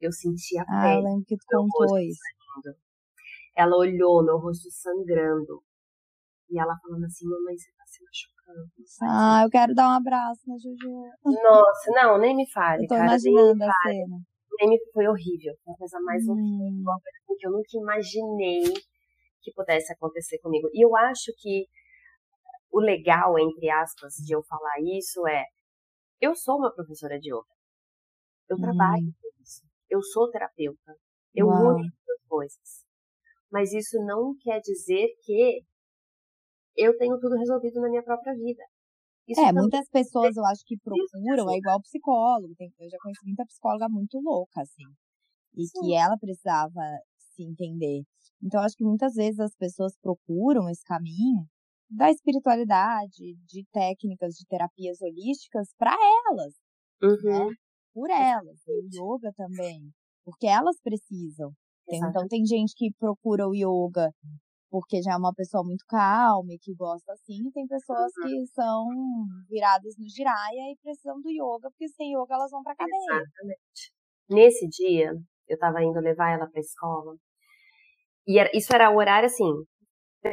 [0.00, 1.06] Eu senti a ah, pele.
[1.06, 2.18] Ah, lembro que tu contou isso.
[2.18, 2.76] Saindo.
[3.56, 5.62] Ela olhou meu rosto sangrando.
[6.50, 8.68] E ela falando assim, mamãe, você tá se machucando.
[9.02, 11.10] Ah, eu quero dar um abraço na Juju.
[11.24, 13.06] Nossa, não, nem me fale, eu tô cara.
[13.08, 14.16] imaginando a cena.
[14.60, 15.54] Nem me, foi horrível.
[15.64, 16.32] Foi a coisa mais hum.
[16.32, 16.82] horrível.
[16.82, 18.62] Uma coisa que eu nunca imaginei
[19.42, 20.68] que pudesse acontecer comigo.
[20.72, 21.66] E eu acho que
[22.70, 25.44] o legal, entre aspas, de eu falar isso é
[26.20, 27.55] eu sou uma professora de yoga.
[28.48, 29.12] Eu trabalho hum.
[29.20, 29.62] com isso.
[29.88, 30.96] Eu sou terapeuta.
[31.34, 32.84] Eu uso as coisas.
[33.50, 35.62] Mas isso não quer dizer que
[36.76, 38.62] eu tenho tudo resolvido na minha própria vida.
[39.28, 42.54] Isso é, muitas pessoas eu acho que procuram, é igual psicólogo.
[42.58, 44.84] Eu já conheci muita psicóloga muito louca, assim.
[45.54, 45.80] E Sim.
[45.80, 46.80] que ela precisava
[47.34, 48.02] se entender.
[48.42, 51.46] Então, acho que muitas vezes as pessoas procuram esse caminho
[51.90, 55.96] da espiritualidade, de técnicas de terapias holísticas para
[56.28, 56.54] elas.
[57.00, 57.08] Né?
[57.08, 57.48] Uhum.
[57.50, 57.56] Né?
[57.96, 58.60] Por elas.
[58.68, 59.90] E o yoga também.
[60.22, 61.50] Porque elas precisam.
[61.88, 64.12] Então, tem gente que procura o yoga
[64.68, 68.26] porque já é uma pessoa muito calma e que gosta assim, e tem pessoas uhum.
[68.26, 68.86] que são
[69.48, 72.96] viradas no giraia e precisam do yoga, porque sem yoga elas vão pra cadeia.
[72.98, 73.92] Exatamente.
[74.28, 75.12] Nesse dia,
[75.48, 77.16] eu tava indo levar ela pra escola,
[78.26, 79.52] e era, isso era o horário assim,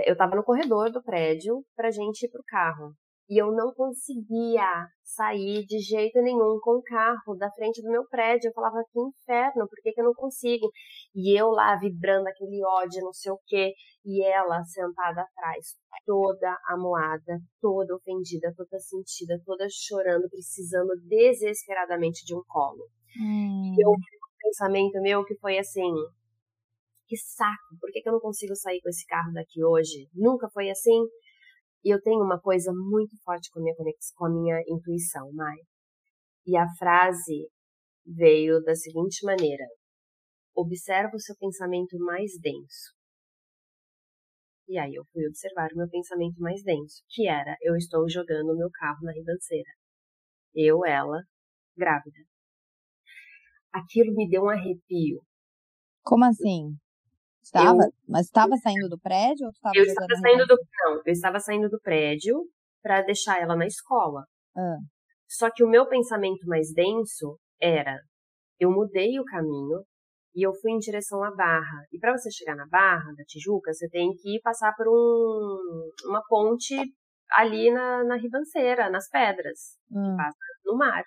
[0.05, 2.93] eu tava no corredor do prédio pra gente ir pro carro.
[3.29, 8.05] E eu não conseguia sair de jeito nenhum com o carro da frente do meu
[8.07, 8.49] prédio.
[8.49, 10.69] Eu falava, que inferno, por que, que eu não consigo?
[11.15, 13.73] E eu lá vibrando aquele ódio, não sei o quê.
[14.05, 22.35] E ela sentada atrás, toda amoada, toda ofendida, toda sentida, toda chorando, precisando desesperadamente de
[22.35, 22.85] um colo.
[23.17, 23.73] Hum.
[23.77, 23.95] E eu um
[24.37, 25.93] pensamento meu que foi assim,
[27.07, 30.09] que saco, por que, que eu não consigo sair com esse carro daqui hoje?
[30.13, 31.05] Nunca foi assim?
[31.83, 33.75] E eu tenho uma coisa muito forte com a minha
[34.15, 35.57] com a minha intuição, Mai.
[36.45, 37.49] E a frase
[38.05, 39.65] veio da seguinte maneira:
[40.55, 42.93] observa o seu pensamento mais denso.
[44.67, 48.53] E aí eu fui observar o meu pensamento mais denso, que era: eu estou jogando
[48.53, 49.69] o meu carro na ribanceira.
[50.55, 51.21] Eu, ela,
[51.75, 52.19] grávida.
[53.73, 55.21] Aquilo me deu um arrepio.
[56.03, 56.77] Como assim?
[57.43, 61.11] Estava, eu, mas estava saindo do prédio ou estava Eu estava saindo do não, eu
[61.11, 62.35] estava saindo do prédio
[62.81, 64.23] para deixar ela na escola.
[64.55, 64.77] Ah.
[65.27, 67.99] Só que o meu pensamento mais denso era
[68.59, 69.83] eu mudei o caminho
[70.33, 71.85] e eu fui em direção à Barra.
[71.91, 76.23] E para você chegar na Barra da Tijuca, você tem que passar por um, uma
[76.27, 76.75] ponte
[77.31, 80.01] ali na, na ribanceira, nas pedras, hum.
[80.01, 81.03] que passa no mar.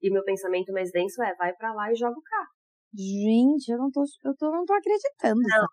[0.00, 2.53] E meu pensamento mais denso é vai para lá e joga o carro.
[2.96, 5.40] Gente, eu não tô, eu tô, não tô acreditando.
[5.40, 5.66] Não,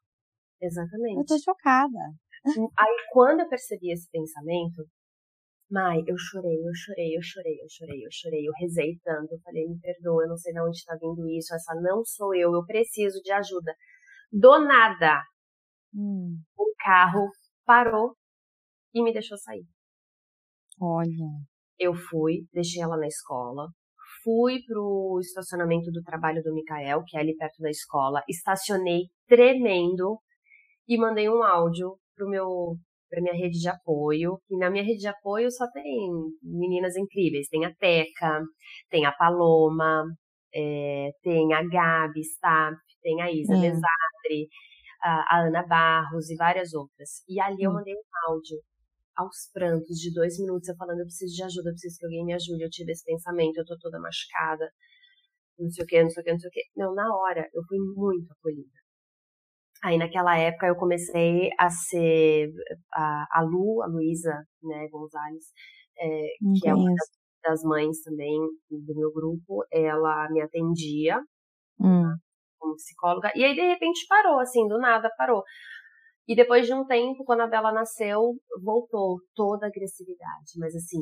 [0.62, 1.20] exatamente.
[1.20, 2.00] Eu tô chocada.
[2.78, 4.84] Aí, quando eu percebi esse pensamento,
[5.72, 9.40] Mai, eu chorei, eu chorei, eu chorei, eu chorei, eu chorei, eu rezei tanto, eu
[9.40, 12.52] falei, me perdoa, eu não sei de onde está vindo isso, essa não sou eu,
[12.54, 13.74] eu preciso de ajuda.
[14.30, 15.24] Do nada,
[15.96, 16.42] hum.
[16.58, 17.30] o carro
[17.66, 18.18] parou
[18.94, 19.66] e me deixou sair.
[20.78, 21.26] Olha.
[21.80, 23.70] Eu fui, deixei ela na escola,
[24.24, 30.20] fui pro estacionamento do trabalho do Mikael, que é ali perto da escola, estacionei tremendo
[30.88, 32.76] e mandei um áudio pro meu
[33.10, 34.40] para minha rede de apoio.
[34.50, 36.10] E na minha rede de apoio só tem
[36.42, 37.50] meninas incríveis.
[37.50, 38.42] Tem a Teca,
[38.90, 40.06] tem a Paloma,
[40.56, 43.72] é, tem a Gabi Staff, tem a Isa é.
[45.04, 47.24] A, a, Ana Barros e várias outras.
[47.28, 47.74] E ali eu hum.
[47.74, 48.58] mandei um áudio
[49.15, 52.26] aos prantos de dois minutos, eu falando, eu preciso de ajuda, eu preciso que alguém
[52.26, 54.71] me ajude, eu tive esse pensamento, eu tô toda machucada,
[55.60, 56.63] não sei o que, não sei o que, não sei o que.
[56.76, 58.82] Não, na hora, eu fui muito acolhida.
[59.84, 62.52] Aí naquela época eu comecei a ser
[62.93, 65.45] a, a Lu, a Luísa, né, Gonzalez,
[65.97, 66.28] é,
[66.60, 66.93] que é uma
[67.43, 71.19] das, mães também do meu grupo, ela me atendia
[71.80, 72.15] hum.
[72.60, 75.43] como psicóloga, e aí de repente parou, assim, do nada parou.
[76.28, 81.00] E depois de um tempo, quando a Bela nasceu, voltou toda a agressividade, mas assim,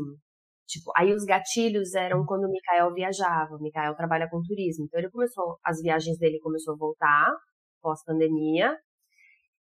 [0.66, 5.00] tipo, aí os gatilhos eram quando o Mikael viajava, o Mikael trabalha com turismo, então
[5.00, 7.32] ele começou, as viagens dele começou a voltar,
[7.82, 8.78] pós-pandemia.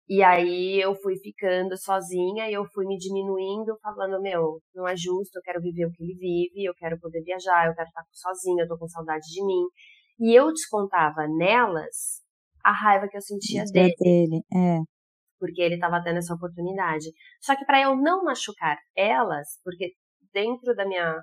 [0.08, 4.96] E aí eu fui ficando sozinha e eu fui me diminuindo, falando, meu, não é
[4.98, 8.04] justo, eu quero viver o que ele vive, eu quero poder viajar, eu quero estar
[8.12, 9.64] sozinha, eu tô com saudade de mim.
[10.20, 12.22] E eu descontava nelas
[12.64, 13.94] a raiva que eu sentia dele.
[13.98, 14.42] dele.
[14.54, 14.93] É.
[15.44, 17.12] Porque ele estava tendo essa oportunidade.
[17.42, 19.92] Só que para eu não machucar elas, porque
[20.32, 21.22] dentro da minha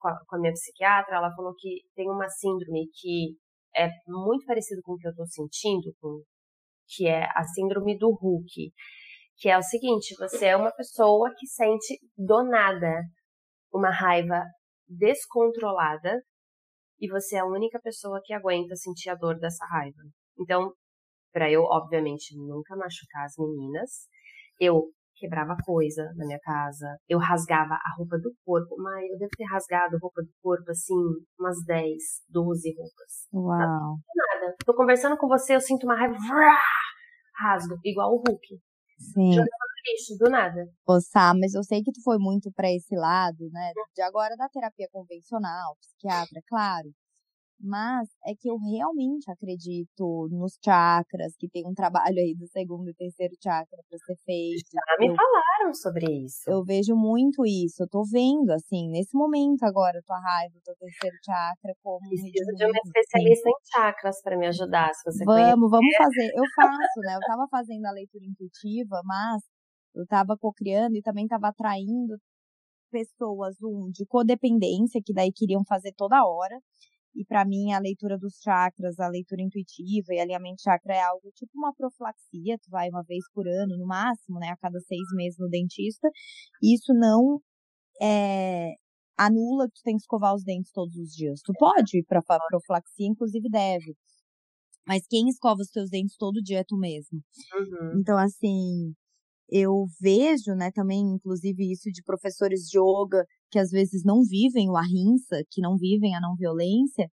[0.00, 3.36] com a, com a minha psiquiatra, ela falou que tem uma síndrome que
[3.76, 6.22] é muito parecido com o que eu estou sentindo, com,
[6.88, 8.72] que é a síndrome do Hulk,
[9.36, 13.02] que é o seguinte: você é uma pessoa que sente do nada
[13.72, 14.42] uma raiva
[14.88, 16.20] descontrolada
[17.00, 20.02] e você é a única pessoa que aguenta sentir a dor dessa raiva.
[20.38, 20.72] Então,
[21.32, 24.08] para eu, obviamente, nunca machucar as meninas,
[24.58, 24.90] eu
[25.20, 29.44] quebrava coisa na minha casa, eu rasgava a roupa do corpo, mas eu devo ter
[29.44, 30.94] rasgado a roupa do corpo, assim,
[31.38, 33.28] umas 10, 12 roupas.
[33.32, 33.98] Uau.
[34.16, 34.54] Nada.
[34.64, 36.16] Tô conversando com você, eu sinto uma raiva,
[37.38, 38.60] rasgo, igual o Hulk.
[38.98, 39.30] Sim.
[39.30, 40.66] lixo, do nada.
[41.10, 44.48] Sá, mas eu sei que tu foi muito para esse lado, né, de agora da
[44.48, 46.88] terapia convencional, psiquiatra, claro.
[47.62, 52.88] Mas é que eu realmente acredito nos chakras, que tem um trabalho aí do segundo
[52.88, 54.64] e terceiro chakra para ser feito.
[54.72, 56.48] Já me eu, falaram sobre isso.
[56.48, 57.82] Eu vejo muito isso.
[57.82, 62.08] Eu tô vendo, assim, nesse momento agora, tua raiva, teu terceiro chakra, como.
[62.08, 65.70] Preciso de uma especialista em chakras para me ajudar, se você Vamos, conhecer.
[65.70, 66.30] vamos fazer.
[66.34, 67.16] Eu faço, né?
[67.16, 69.42] Eu tava fazendo a leitura intuitiva, mas
[69.94, 72.16] eu tava cocriando e também tava atraindo
[72.90, 76.58] pessoas, um, de codependência, que daí queriam fazer toda hora.
[77.14, 81.30] E para mim, a leitura dos chakras, a leitura intuitiva e alinhamento chakra é algo
[81.34, 82.58] tipo uma profilaxia.
[82.58, 84.48] Tu vai uma vez por ano, no máximo, né?
[84.48, 86.08] A cada seis meses no dentista.
[86.62, 87.40] Isso não
[88.00, 88.74] é,
[89.18, 91.40] anula que tu tem que escovar os dentes todos os dias.
[91.44, 93.96] Tu pode ir pra profilaxia, inclusive deve.
[94.86, 97.20] Mas quem escova os teus dentes todo dia é tu mesmo.
[97.54, 98.00] Uhum.
[98.00, 98.94] Então, assim,
[99.50, 104.70] eu vejo, né, também, inclusive, isso de professores de yoga que às vezes não vivem
[104.70, 107.08] o ahimsa, que não vivem a não violência,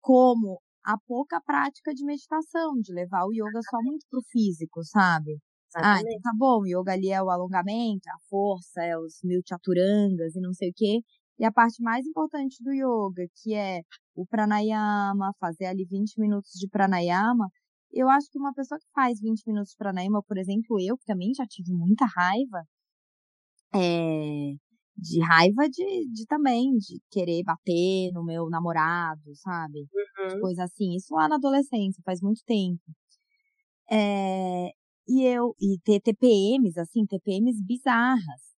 [0.00, 5.38] como a pouca prática de meditação, de levar o yoga só muito pro físico, sabe?
[5.80, 9.40] Ah, então tá bom, o yoga ali é o alongamento, a força, é os mil
[9.46, 11.00] chaturangas e não sei o quê.
[11.38, 13.80] E a parte mais importante do yoga, que é
[14.14, 17.48] o pranayama, fazer ali 20 minutos de pranayama,
[17.94, 21.04] eu acho que uma pessoa que faz 20 minutos de pranayama, por exemplo, eu, que
[21.04, 22.64] também já tive muita raiva,
[23.74, 24.54] é,
[24.96, 29.80] de raiva de, de também, de querer bater no meu namorado, sabe?
[29.80, 30.40] Uhum.
[30.40, 30.94] Coisa assim.
[30.94, 32.82] Isso lá na adolescência, faz muito tempo.
[33.90, 34.70] É,
[35.08, 38.54] e eu, e ter TPMs, assim, TPMs bizarras.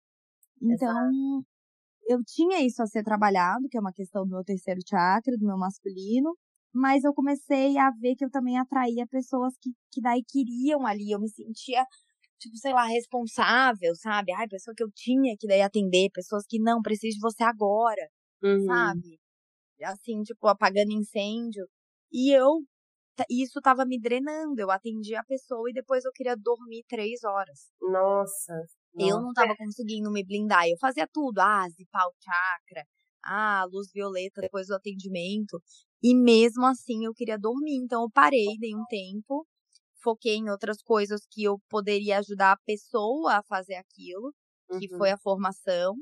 [0.61, 1.47] Então, Exato.
[2.09, 5.47] eu tinha isso a ser trabalhado, que é uma questão do meu terceiro chakra, do
[5.47, 6.37] meu masculino,
[6.77, 11.11] mas eu comecei a ver que eu também atraía pessoas que, que daí queriam ali,
[11.11, 11.85] eu me sentia
[12.39, 14.33] tipo, sei lá, responsável, sabe?
[14.33, 18.09] Ai, pessoa que eu tinha que daí atender, pessoas que não, preciso de você agora,
[18.43, 18.67] uhum.
[18.67, 19.19] sabe?
[19.83, 21.67] Assim, tipo, apagando incêndio.
[22.13, 22.61] E eu,
[23.31, 24.61] isso tava me drenando.
[24.61, 27.71] Eu atendi a pessoa e depois eu queria dormir três horas.
[27.81, 28.53] Nossa.
[28.99, 30.67] Eu não tava conseguindo me blindar.
[30.67, 31.39] Eu fazia tudo.
[31.39, 32.87] Ah, zipar o chakra.
[33.27, 35.61] Ah, luz violeta depois do atendimento.
[36.03, 37.77] E mesmo assim eu queria dormir.
[37.77, 39.47] Então eu parei, dei um tempo
[40.07, 44.33] foquei em outras coisas que eu poderia ajudar a pessoa a fazer aquilo,
[44.79, 44.99] que uhum.
[44.99, 45.97] foi a formação.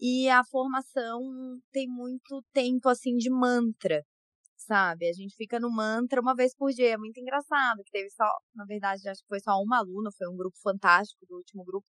[0.00, 1.20] E a formação
[1.72, 4.02] tem muito tempo assim de mantra,
[4.56, 5.08] sabe?
[5.08, 8.30] A gente fica no mantra uma vez por dia, é muito engraçado, que teve só,
[8.54, 11.86] na verdade, acho que foi só uma aluna, foi um grupo fantástico do último grupo.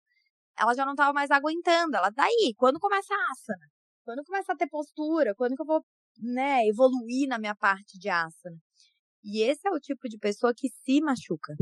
[0.58, 3.77] Ela já não estava mais aguentando, ela daí, quando começa a asana?
[4.08, 5.34] Quando começa a ter postura?
[5.34, 5.84] Quando que eu vou,
[6.16, 8.56] né, evoluir na minha parte de asana?
[9.22, 11.54] E esse é o tipo de pessoa que se machuca,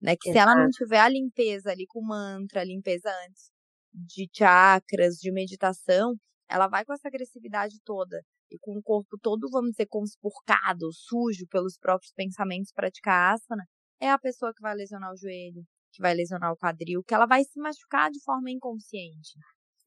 [0.00, 0.16] né?
[0.20, 0.32] Que Exato.
[0.32, 3.52] se ela não tiver a limpeza ali com mantra, a limpeza antes
[3.94, 6.16] de chakras, de meditação,
[6.48, 11.46] ela vai com essa agressividade toda e com o corpo todo, vamos dizer, conspurcado, sujo
[11.48, 13.64] pelos próprios pensamentos praticar asana,
[14.00, 17.26] é a pessoa que vai lesionar o joelho, que vai lesionar o quadril, que ela
[17.26, 19.38] vai se machucar de forma inconsciente.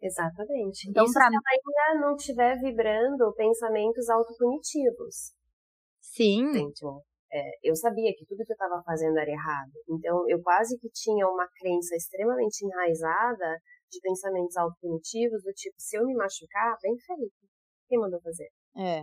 [0.02, 0.90] Exatamente.
[0.90, 5.34] Então, para se ela ainda não estiver vibrando pensamentos autopunitivos.
[6.02, 6.50] Sim.
[6.50, 7.02] Entendeu?
[7.32, 9.74] É, eu sabia que tudo que eu estava fazendo era errado.
[9.90, 13.60] Então, eu quase que tinha uma crença extremamente enraizada
[13.92, 17.34] de pensamentos autopunitivos, do tipo, se eu me machucar, bem feito.
[17.88, 18.50] Quem mandou fazer?
[18.78, 19.02] É.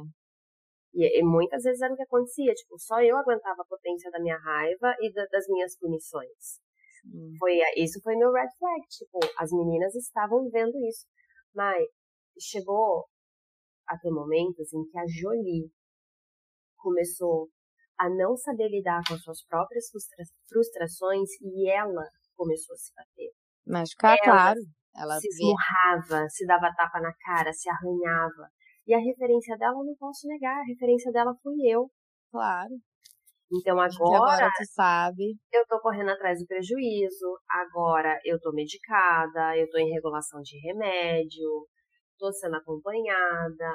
[0.95, 4.21] E, e, muitas vezes era o que acontecia, tipo, só eu aguentava a potência da
[4.21, 6.61] minha raiva e da, das minhas punições.
[7.39, 11.07] Foi, isso foi meu red flag, tipo, as meninas estavam vendo isso.
[11.55, 11.85] Mas
[12.41, 13.07] chegou
[13.89, 15.71] a ter momentos em que a Jolie
[16.77, 17.49] começou
[17.99, 22.93] a não saber lidar com as suas próprias frustra frustrações e ela começou a se
[22.95, 23.31] bater.
[23.67, 24.61] Machucar, ela claro.
[24.95, 28.51] Ela se esmurrava, se dava tapa na cara, se arranhava.
[28.87, 31.91] E a referência dela, eu não posso negar, a referência dela fui eu.
[32.31, 32.75] Claro.
[33.53, 35.37] Então agora, agora tu sabe.
[35.53, 40.59] Eu tô correndo atrás do prejuízo, agora eu tô medicada, eu tô em regulação de
[40.67, 41.67] remédio,
[42.19, 43.73] tô sendo acompanhada,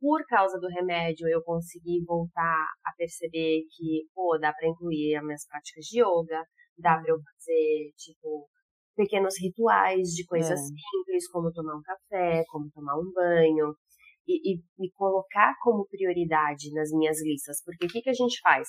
[0.00, 5.24] por causa do remédio, eu consegui voltar a perceber que, pô, dá para incluir as
[5.24, 6.44] minhas práticas de yoga,
[6.76, 8.48] dá para eu fazer, tipo,
[8.94, 10.62] pequenos rituais de coisas é.
[10.62, 13.74] simples, como tomar um café, como tomar um banho,
[14.26, 17.62] e, e, e colocar como prioridade nas minhas listas.
[17.64, 18.68] Porque o que, que a gente faz?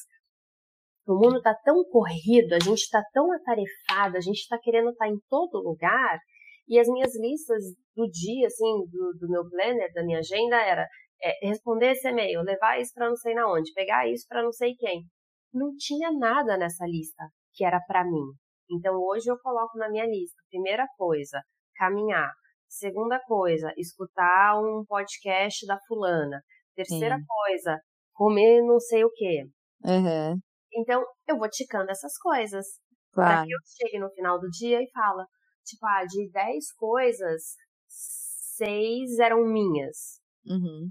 [1.07, 5.05] O mundo está tão corrido, a gente está tão atarefado, a gente está querendo estar
[5.05, 6.19] tá em todo lugar,
[6.67, 7.63] e as minhas listas
[7.95, 10.87] do dia, assim, do, do meu planner, da minha agenda, era
[11.21, 14.51] é, responder esse e-mail, levar isso para não sei na onde, pegar isso para não
[14.51, 15.03] sei quem.
[15.51, 17.23] Não tinha nada nessa lista
[17.53, 18.25] que era para mim.
[18.71, 21.41] Então hoje eu coloco na minha lista, primeira coisa,
[21.75, 22.31] caminhar.
[22.67, 26.43] Segunda coisa, escutar um podcast da fulana.
[26.75, 27.23] Terceira Sim.
[27.27, 27.81] coisa,
[28.13, 29.45] comer não sei o quê.
[29.83, 30.39] Uhum.
[30.73, 32.65] Então, eu vou ticando essas coisas.
[33.13, 33.29] Claro.
[33.37, 35.25] Pra que eu chegue no final do dia e fala,
[35.65, 37.55] tipo, ah, de 10 coisas,
[37.87, 40.19] seis eram minhas.
[40.45, 40.89] Uhum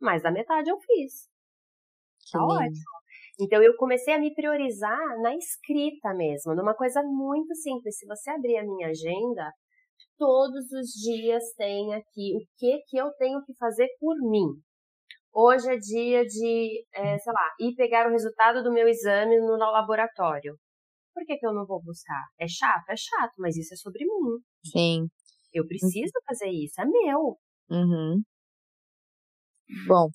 [0.00, 1.28] mas a metade eu fiz.
[2.32, 2.98] Tá ótimo.
[3.40, 7.96] Então eu comecei a me priorizar na escrita mesmo, numa coisa muito simples.
[7.98, 9.52] Se você abrir a minha agenda,
[10.18, 14.46] todos os dias tem aqui o que que eu tenho que fazer por mim.
[15.32, 19.56] Hoje é dia de, é, sei lá, ir pegar o resultado do meu exame no
[19.56, 20.58] laboratório.
[21.14, 22.24] Por que, que eu não vou buscar?
[22.38, 22.88] É chato?
[22.88, 24.40] É chato, mas isso é sobre mim.
[24.64, 25.08] Sim.
[25.52, 27.36] Eu preciso fazer isso, é meu.
[27.70, 28.22] Uhum.
[29.86, 30.08] Bom,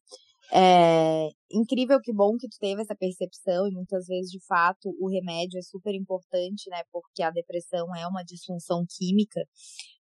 [0.51, 5.09] é incrível que bom que tu teve essa percepção e muitas vezes, de fato, o
[5.09, 6.83] remédio é super importante, né?
[6.91, 9.41] Porque a depressão é uma disfunção química.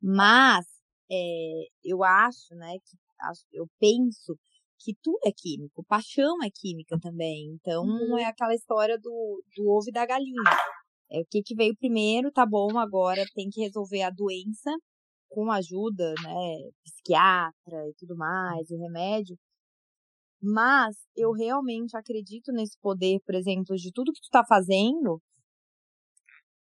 [0.01, 0.67] Mas
[1.11, 2.97] é, eu acho, né, que
[3.53, 4.37] eu penso
[4.83, 7.53] que tudo é químico, paixão é química também.
[7.55, 8.19] Então uhum.
[8.19, 10.51] é aquela história do, do ovo e da galinha.
[11.11, 14.71] É o que, que veio primeiro, tá bom, agora tem que resolver a doença
[15.29, 19.37] com ajuda, né, psiquiatra e tudo mais, e remédio.
[20.43, 25.21] Mas eu realmente acredito nesse poder, por exemplo, de tudo que tu tá fazendo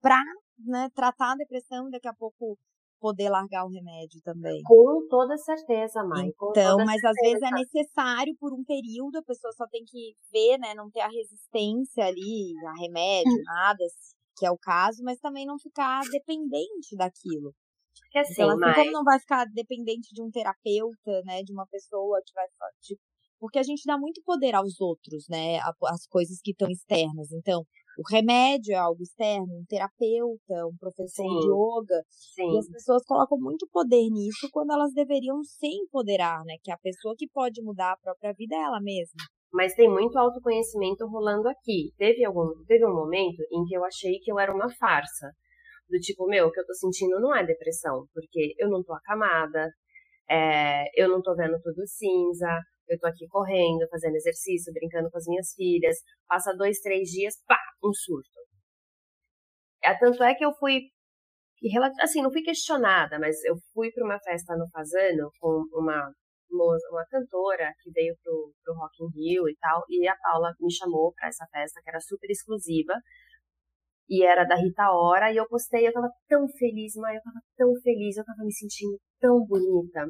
[0.00, 0.20] pra,
[0.58, 2.58] né, tratar a depressão e daqui a pouco
[3.02, 4.62] poder largar o remédio também.
[4.62, 6.28] Com toda certeza, mãe.
[6.28, 7.08] Então, mas certeza.
[7.08, 10.88] às vezes é necessário por um período, a pessoa só tem que ver, né, não
[10.88, 13.42] ter a resistência ali a remédio, hum.
[13.44, 13.84] nada,
[14.38, 17.52] que é o caso, mas também não ficar dependente daquilo.
[18.00, 18.76] Porque assim, então, assim mas...
[18.76, 22.46] como não vai ficar dependente de um terapeuta, né, de uma pessoa que vai
[22.80, 22.96] de,
[23.42, 27.32] porque a gente dá muito poder aos outros, né, as coisas que estão externas.
[27.32, 27.64] Então,
[27.98, 31.40] o remédio é algo externo, um terapeuta, um professor Sim.
[31.40, 32.54] de yoga, Sim.
[32.54, 36.78] e as pessoas colocam muito poder nisso quando elas deveriam se empoderar, né, que a
[36.78, 39.24] pessoa que pode mudar a própria vida é ela mesma.
[39.52, 41.92] Mas tem muito autoconhecimento rolando aqui.
[41.98, 45.32] Teve algum, teve um momento em que eu achei que eu era uma farsa
[45.90, 48.94] do tipo, meu, o que eu tô sentindo não é depressão, porque eu não tô
[48.94, 49.68] acamada,
[50.30, 52.48] é, eu não tô vendo tudo cinza,
[52.92, 55.96] eu tô aqui correndo, fazendo exercício, brincando com as minhas filhas,
[56.28, 58.40] passa dois, três dias, pá, um surto.
[59.84, 60.82] É, tanto é que eu fui,
[62.00, 66.12] assim, não fui questionada, mas eu fui para uma festa no Fazano com uma
[66.54, 70.70] uma cantora que veio pro, pro Rock in Rio e tal, e a Paula me
[70.70, 72.92] chamou para essa festa que era super exclusiva,
[74.08, 77.40] e era da Rita Ora, e eu postei, eu tava tão feliz, mas eu tava
[77.56, 80.06] tão feliz, eu tava me sentindo tão bonita.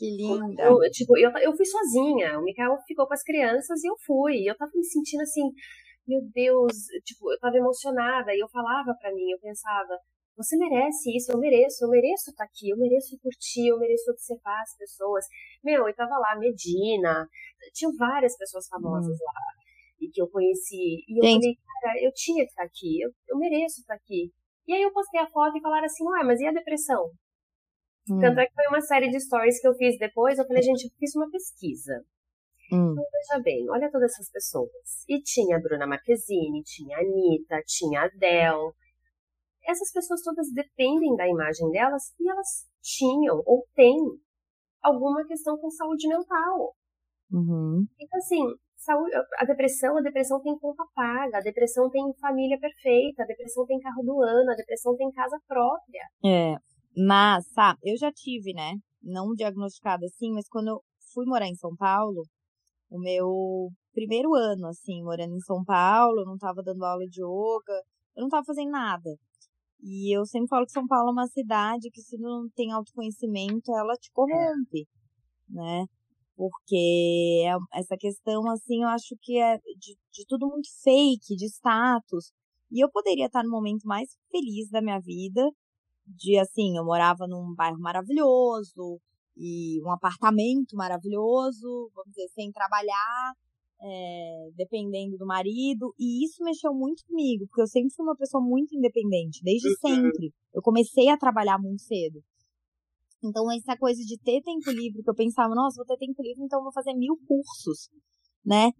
[0.00, 0.62] Que linda.
[0.64, 4.32] Eu, tipo, eu, eu fui sozinha, o Mikael ficou com as crianças e eu fui,
[4.32, 5.44] e eu tava me sentindo assim,
[6.08, 6.72] meu Deus,
[7.04, 9.98] tipo, eu tava emocionada, e eu falava para mim, eu pensava,
[10.34, 14.10] você merece isso, eu mereço, eu mereço estar tá aqui, eu mereço curtir, eu mereço
[14.10, 15.26] observar as pessoas.
[15.62, 17.28] Meu, eu tava lá, Medina,
[17.74, 19.24] tinham várias pessoas famosas hum.
[19.26, 19.42] lá,
[20.00, 21.42] e que eu conheci, e eu Gente.
[21.42, 24.32] falei, cara, eu tinha que estar aqui, eu, eu mereço estar aqui.
[24.66, 27.10] E aí eu postei a foto e falaram assim, ué, mas e a depressão?
[28.10, 28.18] Hum.
[28.20, 30.84] Tanto é que foi uma série de stories que eu fiz depois, eu falei, gente,
[30.84, 32.04] eu fiz uma pesquisa.
[32.72, 32.92] Hum.
[32.92, 35.04] Então, veja bem, olha todas essas pessoas.
[35.08, 38.72] E tinha a Bruna Marquezine, tinha a Anitta, tinha a Adele,
[39.64, 43.96] essas pessoas todas dependem da imagem delas e elas tinham ou têm
[44.82, 46.74] alguma questão com saúde mental.
[47.30, 47.86] Uhum.
[48.00, 48.42] Então, assim,
[48.76, 53.66] saúde, a depressão, a depressão tem conta paga, a depressão tem família perfeita, a depressão
[53.66, 56.02] tem carro do ano, a depressão tem casa própria.
[56.24, 56.56] É,
[56.96, 60.82] mas, sabe, eu já tive, né, não diagnosticada assim, mas quando eu
[61.12, 62.22] fui morar em São Paulo,
[62.90, 67.20] o meu primeiro ano, assim, morando em São Paulo, eu não tava dando aula de
[67.22, 67.82] yoga,
[68.16, 69.10] eu não tava fazendo nada.
[69.82, 73.74] E eu sempre falo que São Paulo é uma cidade que se não tem autoconhecimento,
[73.74, 74.86] ela te corrompe,
[75.48, 75.86] né?
[76.36, 81.46] Porque é essa questão, assim, eu acho que é de, de tudo muito fake, de
[81.46, 82.32] status.
[82.70, 85.50] E eu poderia estar no momento mais feliz da minha vida,
[86.16, 89.00] de assim, eu morava num bairro maravilhoso,
[89.36, 93.32] e um apartamento maravilhoso, vamos dizer, sem trabalhar,
[93.82, 98.42] é, dependendo do marido, e isso mexeu muito comigo, porque eu sempre fui uma pessoa
[98.42, 99.74] muito independente, desde uhum.
[99.80, 100.32] sempre.
[100.52, 102.22] Eu comecei a trabalhar muito cedo.
[103.24, 106.42] Então, essa coisa de ter tempo livre, que eu pensava, nossa, vou ter tempo livre,
[106.44, 107.88] então vou fazer mil cursos,
[108.44, 108.70] né?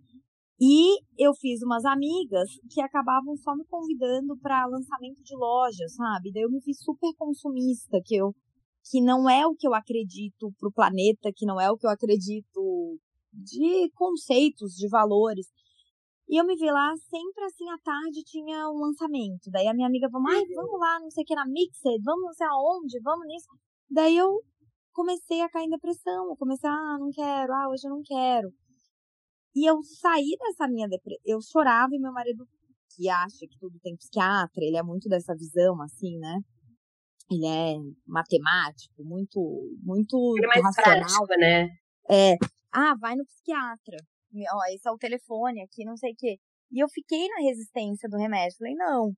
[0.61, 6.31] E eu fiz umas amigas que acabavam só me convidando para lançamento de lojas, sabe?
[6.33, 8.35] Daí eu me fiz super consumista, que eu
[8.91, 11.91] que não é o que eu acredito pro planeta, que não é o que eu
[11.91, 12.99] acredito
[13.33, 15.47] de conceitos, de valores.
[16.29, 19.51] E eu me vi lá, sempre assim, à tarde tinha um lançamento.
[19.51, 22.23] Daí a minha amiga falou, ai, vamos lá, não sei o que, na Mixed, vamos
[22.23, 23.49] não sei aonde, vamos nisso.
[23.91, 24.41] Daí eu
[24.93, 26.31] comecei a cair em depressão.
[26.31, 28.49] Eu comecei, ah, não quero, ah, hoje eu não quero.
[29.55, 32.47] E eu saí dessa minha depressão, eu chorava e meu marido,
[32.95, 36.39] que acha que tudo tem psiquiatra, ele é muito dessa visão, assim, né?
[37.31, 37.77] Ele é
[38.07, 39.41] matemático, muito,
[39.83, 41.01] muito ele é mais racional.
[41.01, 41.69] Prático, né?
[42.11, 42.35] É,
[42.73, 43.97] ah, vai no psiquiatra.
[44.53, 46.39] Ó, esse é o telefone aqui, não sei o quê.
[46.73, 48.57] E eu fiquei na resistência do remédio.
[48.59, 49.13] Falei, não,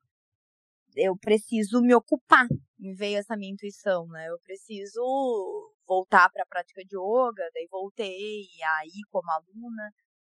[0.96, 2.46] eu preciso me ocupar.
[2.78, 4.28] Me veio essa minha intuição, né?
[4.28, 5.00] Eu preciso
[5.86, 7.48] voltar para a prática de yoga.
[7.54, 8.46] Daí voltei
[8.80, 9.92] aí como aluna.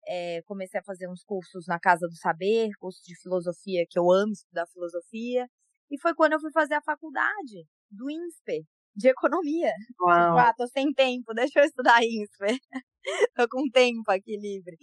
[0.06, 4.10] É, comecei a fazer uns cursos na Casa do Saber, curso de filosofia, que eu
[4.10, 5.46] amo estudar filosofia.
[5.90, 8.62] E foi quando eu fui fazer a faculdade do INSPER,
[8.96, 9.72] de economia.
[10.00, 10.36] Uau.
[10.36, 12.58] Tipo, ah, tô sem tempo, deixa eu estudar INSPER.
[13.36, 14.76] tô com tempo aqui livre.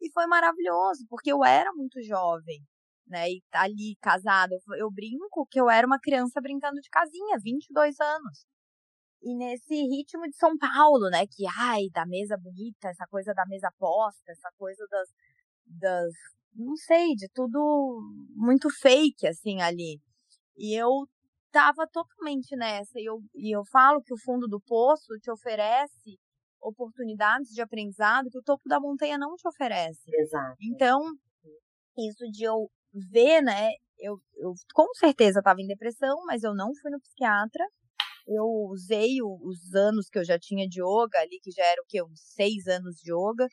[0.00, 2.60] E foi maravilhoso, porque eu era muito jovem,
[3.06, 3.30] né?
[3.30, 4.54] E tá ali, casada.
[4.54, 8.46] Eu, eu brinco que eu era uma criança brincando de casinha, 22 anos.
[9.22, 11.26] E nesse ritmo de São Paulo, né?
[11.26, 15.08] Que, ai, da mesa bonita, essa coisa da mesa posta, essa coisa das,
[15.66, 16.12] das
[16.54, 18.00] não sei, de tudo
[18.34, 20.00] muito fake, assim, ali.
[20.56, 21.06] E eu
[21.50, 22.98] tava totalmente nessa.
[22.98, 26.18] E eu, e eu falo que o fundo do poço te oferece
[26.60, 30.02] oportunidades de aprendizado que o topo da montanha não te oferece.
[30.14, 30.56] Exato.
[30.62, 31.00] Então,
[31.98, 32.70] isso de eu
[33.10, 33.70] ver, né?
[33.98, 37.64] Eu, eu com certeza estava em depressão, mas eu não fui no psiquiatra.
[38.26, 41.86] Eu usei os anos que eu já tinha de yoga ali, que já era o
[41.88, 42.02] quê?
[42.02, 43.48] Uns seis anos de yoga.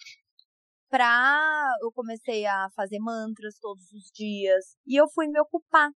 [0.90, 1.76] Pra.
[1.82, 4.78] Eu comecei a fazer mantras todos os dias.
[4.88, 5.90] E eu fui me ocupar.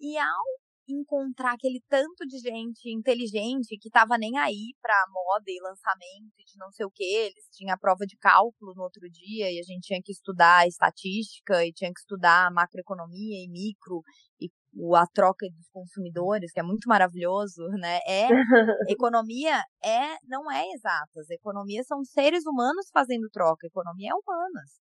[0.00, 0.44] E ao
[0.92, 6.44] encontrar aquele tanto de gente inteligente que tava nem aí pra moda e lançamento e
[6.44, 7.04] de não sei o que.
[7.04, 10.66] Eles tinham a prova de cálculo no outro dia e a gente tinha que estudar
[10.66, 14.02] estatística e tinha que estudar macroeconomia e micro
[14.40, 14.50] e
[14.94, 17.98] a troca dos consumidores, que é muito maravilhoso, né?
[18.06, 18.28] É
[18.88, 21.30] economia é não é exatas.
[21.30, 24.80] Economia são seres humanos fazendo troca, economia é humanas.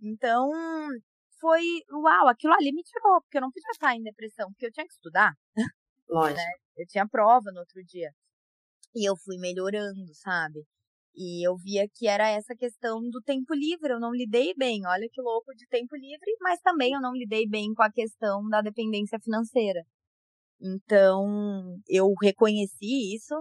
[0.00, 0.50] Então,
[1.40, 4.72] foi, uau, aquilo ali me tirou, porque eu não podia estar em depressão, porque eu
[4.72, 5.32] tinha que estudar.
[6.08, 6.38] Lógico.
[6.38, 6.50] Né?
[6.76, 8.10] Eu tinha prova no outro dia.
[8.94, 10.60] E eu fui melhorando, sabe?
[11.14, 15.08] E eu via que era essa questão do tempo livre, eu não lidei bem, olha
[15.12, 18.62] que louco de tempo livre, mas também eu não lidei bem com a questão da
[18.62, 19.84] dependência financeira.
[20.60, 23.34] Então, eu reconheci isso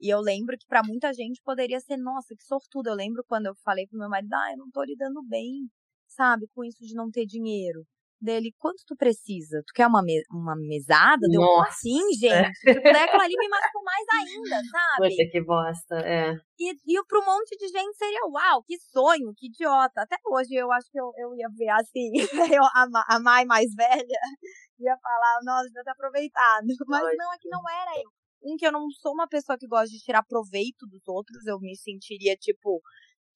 [0.00, 2.88] e eu lembro que para muita gente poderia ser, nossa, que sortudo.
[2.90, 5.68] Eu lembro quando eu falei pro meu marido, ah, eu não tô lidando bem,
[6.08, 7.86] sabe, com isso de não ter dinheiro
[8.20, 9.62] dele, quanto tu precisa?
[9.66, 11.26] Tu quer uma, me uma mesada?
[11.28, 12.52] Deu assim, gente?
[12.60, 15.08] Tipo, daí aquilo ali me machucou mais ainda, sabe?
[15.08, 16.34] Puta que bosta, é.
[16.58, 20.02] E, e pra um monte de gente seria, uau, que sonho, que idiota.
[20.02, 22.12] Até hoje eu acho que eu, eu ia ver assim,
[22.58, 24.18] eu, a, a mãe mais velha
[24.78, 26.66] ia falar, nossa, devia ter aproveitado.
[26.86, 28.10] Mas não, é que não era eu.
[28.42, 31.58] Um, que eu não sou uma pessoa que gosta de tirar proveito dos outros, eu
[31.58, 32.80] me sentiria, tipo,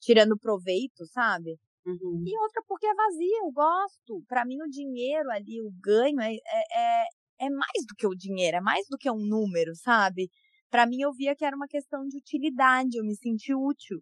[0.01, 1.59] tirando proveito, sabe?
[1.87, 2.25] Uhum.
[2.27, 4.25] E outra porque é vazia, eu gosto.
[4.29, 7.05] Para mim, o dinheiro ali, o ganho, é, é,
[7.41, 10.31] é mais do que o dinheiro, é mais do que um número, sabe?
[10.71, 14.01] Para mim, eu via que era uma questão de utilidade, eu me senti útil.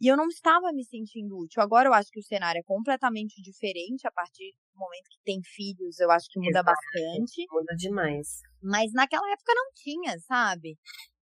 [0.00, 1.62] E eu não estava me sentindo útil.
[1.62, 5.40] Agora eu acho que o cenário é completamente diferente a partir do momento que tem
[5.42, 6.66] filhos, eu acho que muda Exato.
[6.66, 7.46] bastante.
[7.50, 8.40] Muda demais.
[8.62, 10.76] Mas naquela época não tinha, sabe?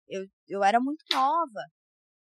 [0.08, 1.62] Eu, eu era muito nova.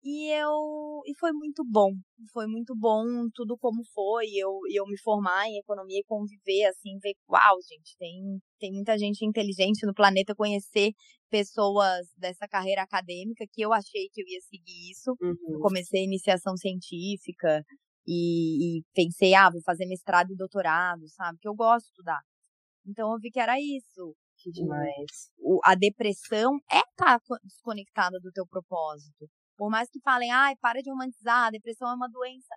[0.04, 1.91] E eu e foi muito bom.
[2.32, 4.28] Foi muito bom tudo como foi.
[4.34, 8.97] Eu eu me formar em economia e conviver assim, ver, uau, gente, tem tem muita
[8.97, 10.91] gente inteligente no planeta conhecer
[11.30, 15.16] pessoas dessa carreira acadêmica que eu achei que eu ia seguir isso.
[15.22, 15.60] Uhum.
[15.62, 17.64] Comecei iniciação científica
[18.08, 21.38] e, e pensei, ah, vou fazer mestrado e doutorado, sabe?
[21.41, 22.22] Que eu gosto de estudar.
[22.86, 24.16] Então eu vi que era isso.
[24.41, 25.30] Que demais.
[25.38, 29.28] O, a depressão é estar tá desconectada do teu propósito.
[29.60, 32.55] Por mais que falem, ai, para de romantizar, a depressão é uma doença.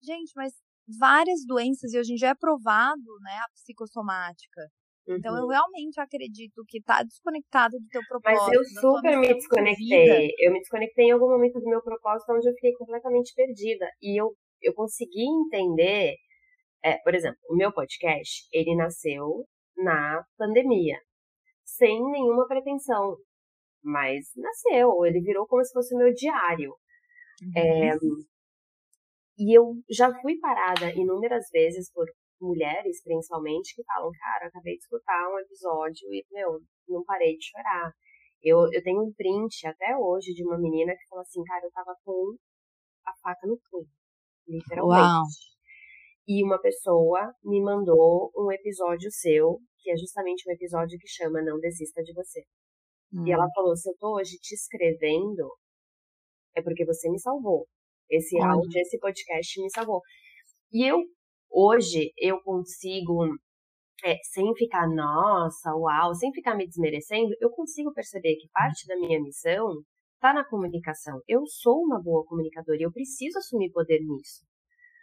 [0.00, 0.52] Gente, mas
[1.00, 4.60] várias doenças, e hoje em dia é provado, né, a psicossomática.
[5.08, 5.16] Uhum.
[5.16, 5.48] Então eu uhum.
[5.48, 8.46] realmente acredito que tá desconectado do teu propósito.
[8.46, 10.30] Mas eu super me desconectei.
[10.38, 13.86] Eu me desconectei em algum momento do meu propósito onde eu fiquei completamente perdida.
[14.00, 14.32] E eu,
[14.62, 16.14] eu consegui entender,
[16.84, 19.44] é, por exemplo, o meu podcast, ele nasceu
[19.76, 21.00] na pandemia,
[21.64, 23.16] sem nenhuma pretensão
[23.84, 26.74] mas nasceu, ele virou como se fosse o meu diário.
[27.42, 27.52] Uhum.
[27.56, 27.96] É,
[29.38, 32.06] e eu já fui parada inúmeras vezes por
[32.40, 37.44] mulheres, principalmente, que falam, cara, acabei de escutar um episódio e, meu, não parei de
[37.44, 37.92] chorar.
[38.42, 41.72] Eu, eu tenho um print até hoje de uma menina que falou assim, cara, eu
[41.72, 42.36] tava com
[43.06, 43.88] a faca no punho,
[44.46, 45.02] literalmente.
[45.02, 45.24] Uau.
[46.26, 51.42] E uma pessoa me mandou um episódio seu, que é justamente um episódio que chama
[51.42, 52.44] Não Desista de Você.
[53.14, 53.26] Hum.
[53.26, 53.50] E ela hum.
[53.54, 55.48] falou: se eu tô hoje te escrevendo,
[56.56, 57.66] é porque você me salvou.
[58.10, 58.52] Esse Olha.
[58.52, 60.00] áudio, esse podcast me salvou.
[60.72, 60.98] E eu,
[61.50, 63.26] hoje, eu consigo,
[64.04, 68.96] é, sem ficar, nossa, uau, sem ficar me desmerecendo, eu consigo perceber que parte da
[68.96, 69.82] minha missão
[70.16, 71.20] está na comunicação.
[71.28, 74.44] Eu sou uma boa comunicadora e eu preciso assumir poder nisso.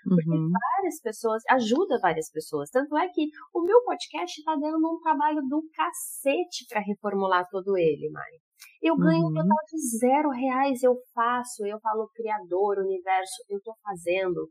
[0.04, 0.49] Porque uhum.
[0.49, 2.70] várias pessoas, ajuda várias pessoas.
[2.70, 7.78] Tanto é que o meu podcast está dando um trabalho do cacete para reformular todo
[7.78, 8.39] ele, Mari.
[8.82, 9.30] Eu ganho uhum.
[9.30, 14.49] um total de zero reais, eu faço, eu falo criador, universo, eu tô fazendo,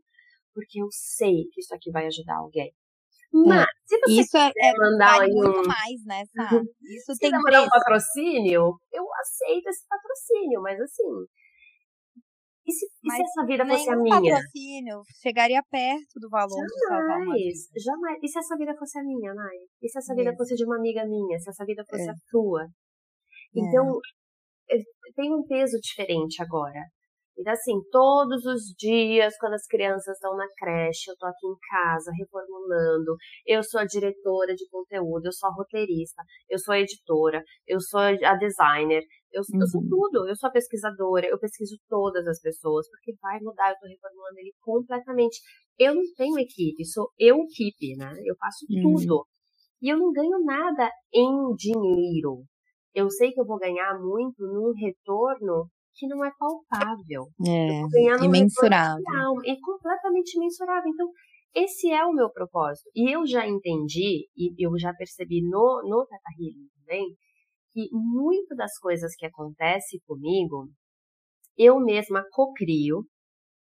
[0.53, 2.71] porque eu sei que isso aqui vai ajudar alguém.
[3.33, 5.67] É, Mas, se você isso é, é mandar vale muito um...
[5.67, 6.67] mais, né, sabe?
[6.81, 11.25] Isso se tem mandar um patrocínio, eu aceito esse patrocínio, mas assim,
[12.65, 14.35] e se, e se essa vida fosse a minha?
[14.35, 18.19] patrocínio chegaria perto do valor jamais, de Jamais.
[18.21, 19.57] E se essa vida fosse a minha, Nai?
[19.81, 21.39] E se essa vida fosse de uma amiga minha?
[21.39, 22.11] Se essa vida fosse é.
[22.11, 22.67] a tua?
[23.55, 23.99] Então,
[24.69, 24.77] é.
[25.15, 26.81] tem um peso diferente agora.
[27.37, 31.57] Então, assim, todos os dias, quando as crianças estão na creche, eu tô aqui em
[31.71, 33.15] casa reformulando.
[33.45, 37.79] Eu sou a diretora de conteúdo, eu sou a roteirista, eu sou a editora, eu
[37.79, 39.01] sou a designer,
[39.31, 39.61] eu, uhum.
[39.61, 39.89] eu sou uhum.
[39.89, 40.27] tudo.
[40.27, 44.39] Eu sou a pesquisadora, eu pesquiso todas as pessoas, porque vai mudar, eu tô reformulando
[44.39, 45.39] ele completamente.
[45.77, 48.13] Eu não tenho equipe, sou eu equipe, né?
[48.23, 48.95] Eu faço uhum.
[48.95, 49.25] tudo.
[49.81, 52.43] E eu não ganho nada em dinheiro.
[52.93, 57.27] Eu sei que eu vou ganhar muito num retorno que não é palpável.
[57.47, 59.01] É, imensurável.
[59.45, 60.91] É completamente mensurável.
[60.93, 61.09] Então,
[61.55, 62.89] esse é o meu propósito.
[62.95, 67.15] E eu já entendi, e eu já percebi no, no Teta Healing também,
[67.73, 70.69] que muitas das coisas que acontecem comigo,
[71.57, 73.05] eu mesma cocrio,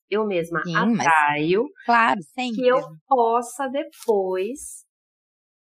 [0.08, 2.56] eu mesma Sim, atraio, claro, sempre.
[2.56, 4.84] que eu possa depois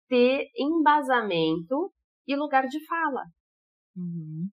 [0.08, 1.92] ter embasamento
[2.26, 3.22] e lugar de fala.
[3.96, 4.48] Uhum.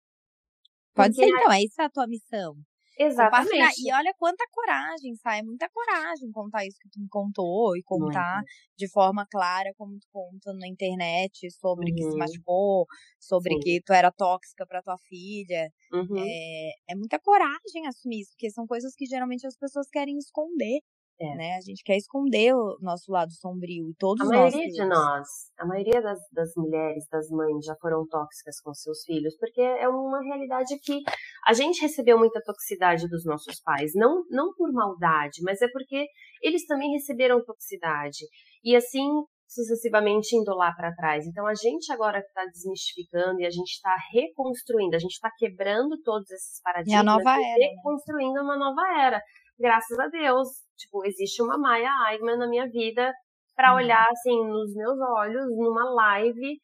[0.95, 2.55] Pode Porque ser, então, é isso a tua missão.
[2.99, 3.83] Exatamente.
[3.87, 8.37] E olha quanta coragem, sai, muita coragem contar isso que tu me contou e contar
[8.37, 8.49] Muito.
[8.77, 11.97] de forma clara, como tu conta na internet, sobre uhum.
[11.97, 12.19] que se uhum.
[12.19, 12.87] machucou,
[13.21, 13.61] sobre Sim.
[13.61, 15.71] que tu era tóxica para tua filha.
[15.93, 16.17] Uhum.
[16.19, 20.81] É, é muita coragem assumir isso, porque são coisas que geralmente as pessoas querem esconder.
[21.19, 21.35] É.
[21.35, 21.57] Né?
[21.57, 24.55] A gente quer esconder o nosso lado sombrio e todos a nós.
[24.55, 28.75] A maioria de nós, a maioria das, das mulheres, das mães já foram tóxicas com
[28.75, 31.01] seus filhos, porque é uma realidade que
[31.47, 36.07] a gente recebeu muita toxicidade dos nossos pais, não, não por maldade, mas é porque
[36.43, 38.19] eles também receberam toxicidade.
[38.63, 39.09] E assim
[39.49, 41.25] sucessivamente indo lá para trás.
[41.27, 45.97] Então a gente agora está desmistificando e a gente está reconstruindo, a gente está quebrando
[46.03, 47.67] todos esses paradigmas e, a nova era, né?
[47.67, 48.41] reconstruindo né?
[48.41, 49.23] uma nova era
[49.59, 53.13] graças a Deus, tipo, existe uma Maya Aigman na minha vida
[53.55, 53.79] para uhum.
[53.79, 56.61] olhar assim nos meus olhos numa live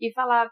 [0.00, 0.50] e falar,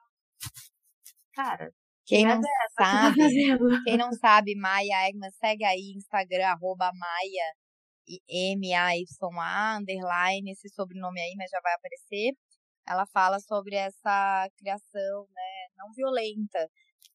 [1.35, 1.71] cara,
[2.11, 2.41] quem não
[2.77, 3.19] sabe,
[3.85, 7.55] quem não sabe, Maia Egman, segue aí Instagram, arroba Maia
[8.29, 12.33] M-A-Y-A, underline, esse sobrenome aí, mas já vai aparecer.
[12.89, 16.69] Ela fala sobre essa criação, né, não violenta.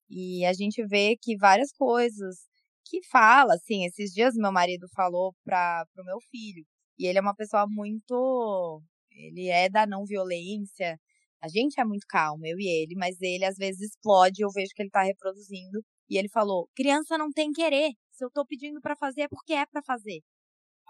[0.09, 2.47] E a gente vê que várias coisas
[2.85, 6.65] que fala, assim, esses dias meu marido falou para pro meu filho,
[6.99, 8.81] e ele é uma pessoa muito,
[9.11, 10.99] ele é da não violência,
[11.41, 14.71] a gente é muito calmo, eu e ele, mas ele às vezes explode, eu vejo
[14.75, 17.91] que ele tá reproduzindo, e ele falou: "Criança não tem querer.
[18.11, 20.21] Se eu tô pedindo para fazer é porque é para fazer".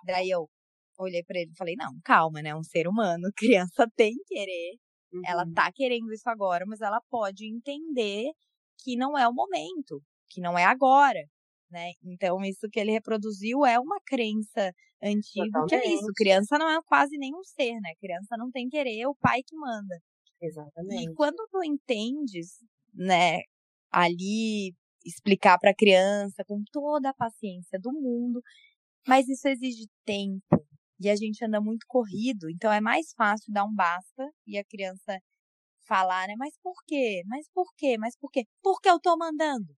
[0.06, 0.50] Daí eu
[1.00, 2.56] olhei para ele e falei: "Não, calma, né?
[2.56, 4.78] Um ser humano, criança tem querer.
[5.14, 5.22] Uhum.
[5.26, 8.32] Ela tá querendo isso agora, mas ela pode entender
[8.80, 11.20] que não é o momento, que não é agora
[11.76, 11.92] né?
[12.06, 14.72] Então, isso que ele reproduziu é uma crença
[15.04, 15.70] antiga, Totalmente.
[15.70, 17.92] que é isso, criança não é quase nenhum ser, né?
[18.00, 20.00] Criança não tem querer, é o pai que manda.
[20.42, 21.12] Exatamente.
[21.12, 22.60] E quando tu entendes,
[22.94, 23.42] né,
[23.92, 24.74] ali
[25.06, 28.42] explicar para a criança com toda a paciência do mundo,
[29.06, 30.66] mas isso exige tempo.
[31.00, 34.64] E a gente anda muito corrido, então é mais fácil dar um basta e a
[34.64, 35.20] criança
[35.86, 36.36] falar, né?
[36.38, 37.22] Mas por quê?
[37.28, 37.98] Mas por quê?
[38.00, 38.46] Mas por quê?
[38.64, 39.76] Porque eu tô mandando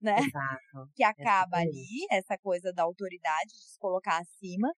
[0.00, 0.18] né?
[0.18, 0.90] Exato.
[0.94, 4.72] Que acaba ali, essa coisa da autoridade de se colocar acima,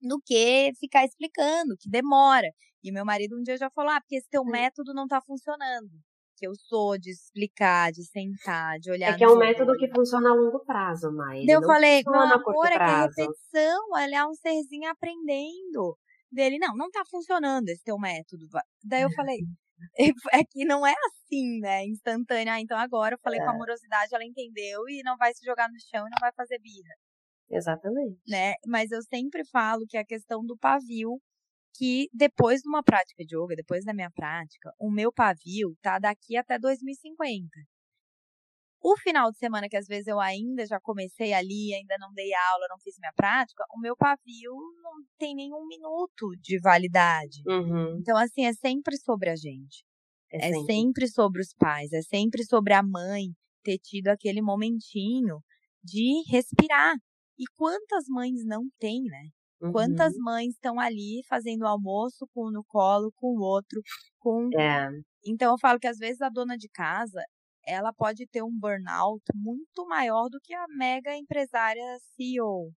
[0.00, 2.48] do que ficar explicando, que demora.
[2.82, 5.90] E meu marido um dia já falou: ah, porque esse teu método não tá funcionando.
[6.36, 9.12] Que eu sou de explicar, de sentar, de olhar.
[9.12, 11.44] É que é um método que funciona a longo prazo, mas.
[11.48, 15.98] Eu falei, meu amor, é que a repetição, ela é um serzinho aprendendo.
[16.30, 18.46] Dele, não, não tá funcionando esse teu método.
[18.84, 19.38] Daí eu falei,
[20.32, 21.84] é que não é assim, né?
[21.84, 22.54] Instantânea.
[22.54, 23.44] Ah, então agora eu falei é.
[23.44, 26.58] com amorosidade, ela entendeu e não vai se jogar no chão e não vai fazer
[26.58, 26.94] birra.
[27.50, 28.20] Exatamente.
[28.28, 28.54] Né?
[28.66, 31.20] Mas eu sempre falo que a questão do pavio,
[31.74, 35.98] que depois de uma prática de yoga, depois da minha prática, o meu pavio tá
[35.98, 37.48] daqui até 2050.
[38.80, 42.32] O final de semana, que às vezes eu ainda já comecei ali, ainda não dei
[42.32, 44.52] aula, não fiz minha prática, o meu pavio
[44.82, 47.42] não tem nenhum minuto de validade.
[47.46, 47.98] Uhum.
[47.98, 49.84] Então, assim, é sempre sobre a gente.
[50.30, 50.66] É, é sempre.
[50.66, 55.40] sempre sobre os pais, é sempre sobre a mãe ter tido aquele momentinho
[55.82, 56.94] de respirar.
[57.38, 59.28] E quantas mães não têm, né?
[59.60, 59.72] Uhum.
[59.72, 63.80] Quantas mães estão ali fazendo almoço com um no colo, com o outro,
[64.18, 64.48] com.
[64.58, 64.88] É.
[65.26, 67.22] Então eu falo que às vezes a dona de casa,
[67.68, 71.82] ela pode ter um burnout muito maior do que a mega empresária
[72.16, 72.72] CEO.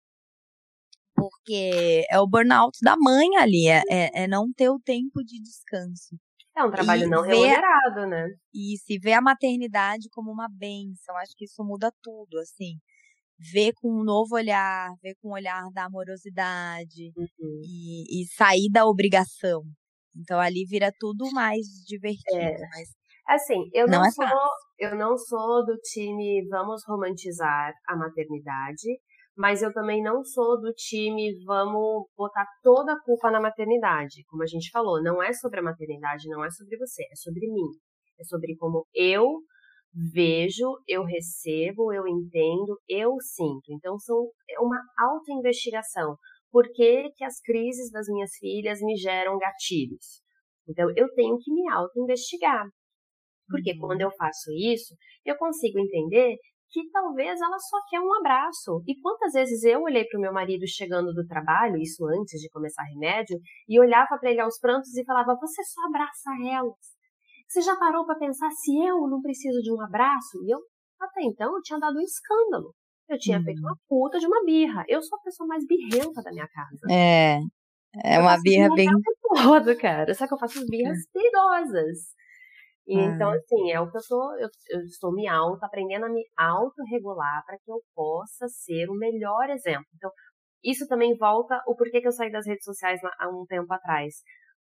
[1.14, 5.41] Porque é o burnout da mãe ali, é, é, é não ter o tempo de
[5.41, 6.16] descanso.
[6.57, 8.28] É um trabalho e não remunerado, né?
[8.53, 12.78] E se vê a maternidade como uma benção, acho que isso muda tudo, assim.
[13.38, 17.61] Ver com um novo olhar, ver com o olhar da amorosidade uhum.
[17.64, 19.62] e, e, sair da obrigação.
[20.14, 22.36] Então ali vira tudo mais divertido.
[22.36, 22.68] É.
[22.68, 23.00] Mas
[23.31, 24.26] Assim, eu não, não é sou,
[24.76, 28.99] eu não sou do time vamos romantizar a maternidade,
[29.37, 34.24] mas eu também não sou do time vamos botar toda a culpa na maternidade.
[34.28, 37.47] Como a gente falou, não é sobre a maternidade, não é sobre você, é sobre
[37.47, 37.70] mim.
[38.20, 39.24] É sobre como eu
[40.12, 43.70] vejo, eu recebo, eu entendo, eu sinto.
[43.70, 46.16] Então são é uma autoinvestigação.
[46.51, 50.20] Por que, que as crises das minhas filhas me geram gatilhos?
[50.68, 52.66] Então eu tenho que me autoinvestigar.
[53.51, 53.79] Porque uhum.
[53.81, 54.95] quando eu faço isso,
[55.25, 56.37] eu consigo entender
[56.71, 58.83] que talvez ela só quer um abraço.
[58.87, 62.49] E quantas vezes eu olhei para o meu marido chegando do trabalho, isso antes de
[62.49, 63.39] começar remédio,
[63.69, 67.01] e olhava para ele aos prantos e falava: Você só abraça elas.
[67.49, 70.39] Você já parou para pensar se eu não preciso de um abraço?
[70.45, 70.61] E eu,
[71.01, 72.73] até então, eu tinha dado um escândalo.
[73.09, 73.45] Eu tinha uhum.
[73.45, 74.85] feito uma puta de uma birra.
[74.87, 76.87] Eu sou a pessoa mais birrenta da minha casa.
[76.89, 77.41] É.
[78.05, 78.89] É eu uma birra bem.
[79.35, 80.15] Todo, cara.
[80.15, 81.13] Só que eu faço birras é.
[81.13, 81.99] perigosas.
[82.91, 83.05] E ah.
[83.05, 86.24] então, assim, é o que eu tô, eu, eu estou me auto, aprendendo a me
[86.36, 89.86] autorregular para que eu possa ser o melhor exemplo.
[89.95, 90.11] Então,
[90.64, 94.12] isso também volta o porquê que eu saí das redes sociais há um tempo atrás.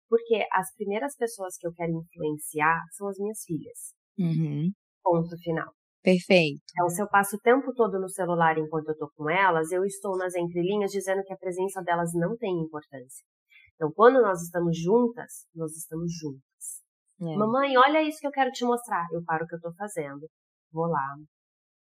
[0.07, 3.95] Porque as primeiras pessoas que eu quero influenciar são as minhas filhas.
[4.19, 4.69] Uhum.
[5.03, 5.73] Ponto final.
[6.03, 6.61] Perfeito.
[6.71, 9.83] Então, se eu passo o tempo todo no celular enquanto eu tô com elas, eu
[9.83, 13.25] estou nas entrelinhas dizendo que a presença delas não tem importância.
[13.73, 16.88] Então, quando nós estamos juntas, nós estamos juntas.
[17.21, 17.35] É.
[17.35, 19.05] Mamãe, olha isso que eu quero te mostrar.
[19.11, 20.27] Eu paro o que eu tô fazendo,
[20.71, 21.15] vou lá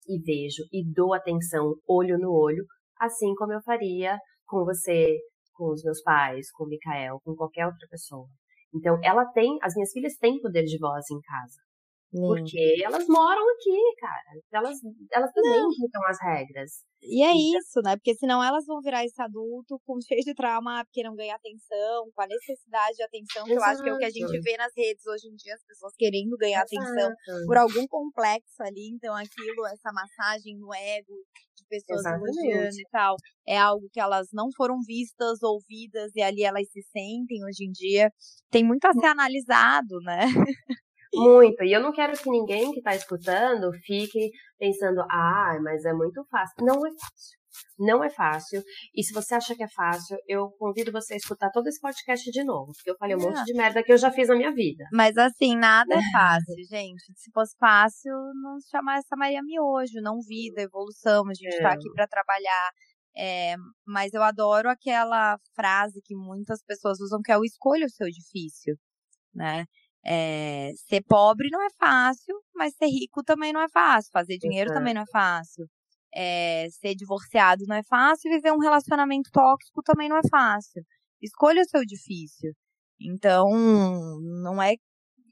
[0.07, 2.65] e vejo e dou atenção olho no olho,
[2.99, 5.17] assim como eu faria com você,
[5.53, 8.27] com os meus pais, com o Mikael, com qualquer outra pessoa.
[8.73, 11.59] Então, ela tem, as minhas filhas têm poder de voz em casa.
[12.11, 14.41] Porque elas moram aqui, cara.
[14.51, 14.77] Elas,
[15.11, 16.83] elas também ditam as regras.
[17.01, 17.95] E é então, isso, né?
[17.95, 22.11] Porque senão elas vão virar esse adulto com cheio de trauma, porque não ganha atenção,
[22.13, 23.65] com a necessidade de atenção, que Exato.
[23.65, 25.63] eu acho que é o que a gente vê nas redes hoje em dia, as
[25.63, 26.85] pessoas querendo ganhar Exato.
[26.85, 27.11] atenção
[27.47, 28.89] por algum complexo ali.
[28.93, 31.13] Então, aquilo, essa massagem no ego
[31.55, 33.15] de pessoas elogiando e tal,
[33.47, 37.71] é algo que elas não foram vistas, ouvidas, e ali elas se sentem hoje em
[37.71, 38.11] dia.
[38.51, 40.19] Tem muito a ser analisado, né?
[41.13, 41.63] Muito.
[41.63, 46.23] E eu não quero que ninguém que está escutando fique pensando, ah, mas é muito
[46.29, 46.55] fácil.
[46.65, 47.41] Não é fácil.
[47.77, 48.63] Não é fácil.
[48.95, 52.29] E se você acha que é fácil, eu convido você a escutar todo esse podcast
[52.31, 52.71] de novo.
[52.73, 53.23] Porque eu falei um é.
[53.23, 54.85] monte de merda que eu já fiz na minha vida.
[54.93, 57.03] Mas assim, nada é fácil, gente.
[57.15, 61.27] Se fosse fácil, não se chamasse essa Maria Miojo, não vida, evolução.
[61.27, 61.73] A gente está é.
[61.73, 62.71] aqui para trabalhar.
[63.17, 63.55] É,
[63.85, 68.07] mas eu adoro aquela frase que muitas pessoas usam, que é o escolha o seu
[68.07, 68.75] difícil,
[69.35, 69.65] né?
[70.03, 74.09] É, ser pobre não é fácil, mas ser rico também não é fácil.
[74.11, 75.65] Fazer dinheiro também não é fácil.
[76.13, 78.31] É, ser divorciado não é fácil.
[78.31, 80.83] Viver um relacionamento tóxico também não é fácil.
[81.21, 82.51] Escolha o seu difícil.
[82.99, 83.47] Então,
[84.43, 84.73] não é,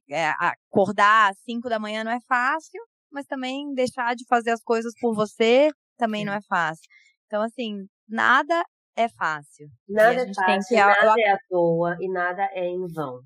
[0.09, 4.61] é acordar às 5 da manhã não é fácil, mas também deixar de fazer as
[4.61, 6.87] coisas por você também não é fácil.
[7.25, 8.63] Então, assim, nada
[8.95, 9.67] é fácil.
[9.87, 10.75] Nada é fácil, que...
[10.75, 13.21] nada é à toa e nada é em vão.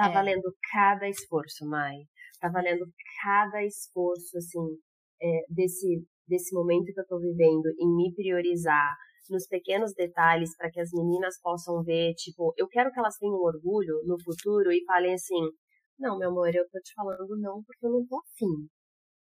[0.00, 0.12] Tá é.
[0.14, 1.96] valendo cada esforço, Mai.
[2.40, 2.86] Tá valendo
[3.22, 4.78] cada esforço, assim,
[5.20, 8.96] é, desse, desse momento que eu tô vivendo em me priorizar
[9.28, 13.36] nos pequenos detalhes para que as meninas possam ver, tipo, eu quero que elas tenham
[13.36, 15.50] orgulho no futuro e falem assim,
[15.98, 18.68] não, meu amor, eu tô te falando não porque eu não tô afim.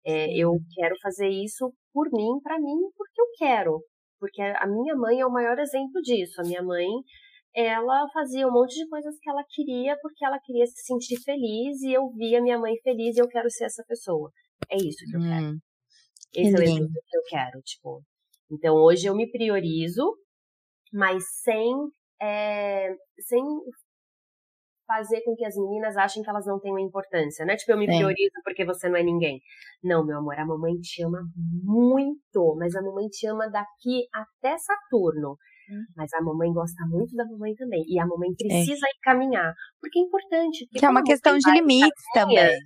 [0.04, 3.80] É, eu quero fazer isso por mim, para mim, porque eu quero.
[4.20, 6.38] Porque a minha mãe é o maior exemplo disso.
[6.40, 6.86] A minha mãe,
[7.56, 11.80] ela fazia um monte de coisas que ela queria porque ela queria se sentir feliz
[11.80, 14.30] e eu via minha mãe feliz e eu quero ser essa pessoa.
[14.68, 15.56] É isso que eu hum, quero.
[16.34, 18.02] Esse é o exemplo que eu quero, tipo.
[18.50, 20.04] Então hoje eu me priorizo,
[20.92, 21.72] mas sem
[22.20, 23.42] é, sem
[24.86, 27.56] fazer com que as meninas achem que elas não têm uma importância, né?
[27.56, 29.40] Tipo, eu me priorizo porque você não é ninguém.
[29.82, 31.22] Não, meu amor, a mamãe te ama
[31.64, 35.36] muito, mas a mamãe te ama daqui até Saturno.
[35.70, 35.84] Hum.
[35.96, 37.84] Mas a mamãe gosta muito da mamãe também.
[37.86, 38.34] E a mamãe é.
[38.34, 38.98] precisa é.
[38.98, 39.52] encaminhar.
[39.80, 40.66] Porque é importante.
[40.66, 42.56] Porque que é uma questão de limites também.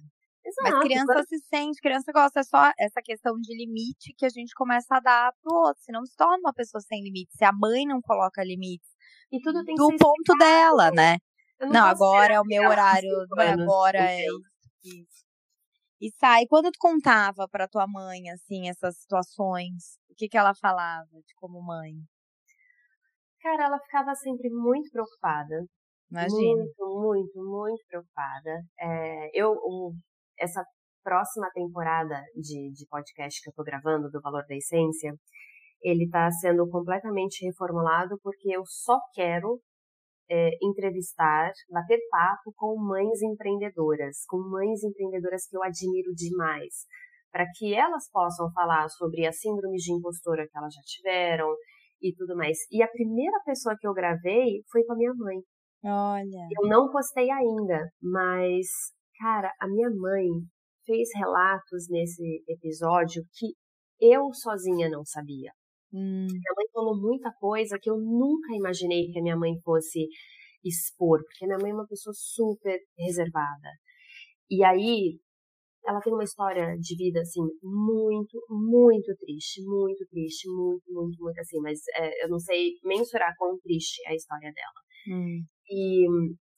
[0.43, 1.29] Exato, Mas criança quando...
[1.29, 5.01] se sente, criança gosta, é só essa questão de limite que a gente começa a
[5.01, 7.37] dar pro outro, senão se torna uma pessoa sem limites.
[7.37, 8.89] Se a mãe não coloca limites
[9.31, 11.19] e tudo tem do ponto dela, né?
[11.61, 14.25] Não, não agora é o meu horário, agora é
[14.83, 15.21] isso.
[16.01, 20.55] E sai, quando tu contava pra tua mãe, assim, essas situações, o que que ela
[20.55, 21.93] falava de como mãe?
[23.43, 25.65] Cara, ela ficava sempre muito preocupada.
[26.11, 26.65] Imagina.
[26.65, 28.63] Muito, muito, muito preocupada.
[28.81, 29.93] É, eu, o,
[30.39, 30.63] essa
[31.03, 35.15] próxima temporada de, de podcast que eu tô gravando, do Valor da Essência,
[35.83, 39.61] ele está sendo completamente reformulado porque eu só quero
[40.31, 46.87] é, entrevistar, bater papo com mães empreendedoras, com mães empreendedoras que eu admiro demais,
[47.33, 51.49] para que elas possam falar sobre a síndrome de impostora que elas já tiveram,
[52.03, 52.59] e tudo mais.
[52.71, 55.39] E a primeira pessoa que eu gravei foi com a minha mãe.
[55.85, 56.49] Olha.
[56.61, 58.67] Eu não postei ainda, mas,
[59.19, 60.29] cara, a minha mãe
[60.85, 63.55] fez relatos nesse episódio que
[64.01, 65.53] eu sozinha não sabia.
[65.93, 66.27] Hum.
[66.27, 70.07] Minha mãe falou muita coisa que eu nunca imaginei que a minha mãe fosse
[70.65, 73.69] expor, porque minha mãe é uma pessoa super reservada.
[74.51, 75.19] E aí,
[75.87, 81.41] ela tem uma história de vida, assim, muito, muito triste, muito triste, muito, muito, muito
[81.41, 85.19] assim, mas é, eu não sei mensurar quão triste é a história dela.
[85.19, 85.43] Hum.
[85.69, 86.07] E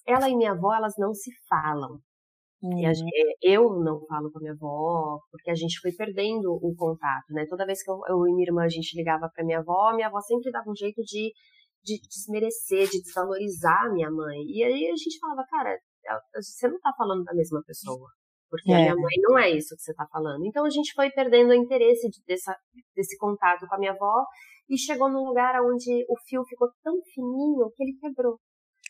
[0.06, 2.00] ela e minha avó, elas não se falam.
[2.62, 2.78] Hum.
[2.94, 7.32] Gente, eu não falo com a minha avó, porque a gente foi perdendo o contato,
[7.32, 7.46] né?
[7.48, 10.08] Toda vez que eu, eu e minha irmã, a gente ligava pra minha avó, minha
[10.08, 11.32] avó sempre dava um jeito de,
[11.82, 14.42] de desmerecer, de desvalorizar a minha mãe.
[14.46, 15.78] E aí a gente falava, cara,
[16.34, 18.08] você não tá falando da mesma pessoa.
[18.53, 18.74] Porque é.
[18.74, 20.44] a minha mãe não é isso que você está falando.
[20.44, 22.55] Então a gente foi perdendo o interesse de, dessa,
[22.94, 24.26] desse contato com a minha avó
[24.68, 28.36] e chegou num lugar onde o fio ficou tão fininho que ele quebrou.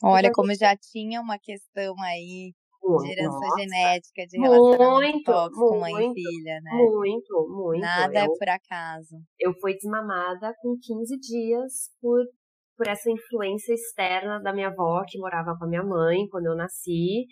[0.02, 3.60] Olha, então, como já tinha uma questão aí de herança Nossa.
[3.62, 6.70] genética, de relacionamento muito, tóxico muito, mãe e filha, né?
[6.72, 7.80] Muito, muito.
[7.80, 9.16] Nada é eu, é por acaso.
[9.38, 12.18] Eu fui desmamada com 15 dias por,
[12.76, 16.56] por essa influência externa da minha avó, que morava com a minha mãe quando eu
[16.56, 17.26] nasci.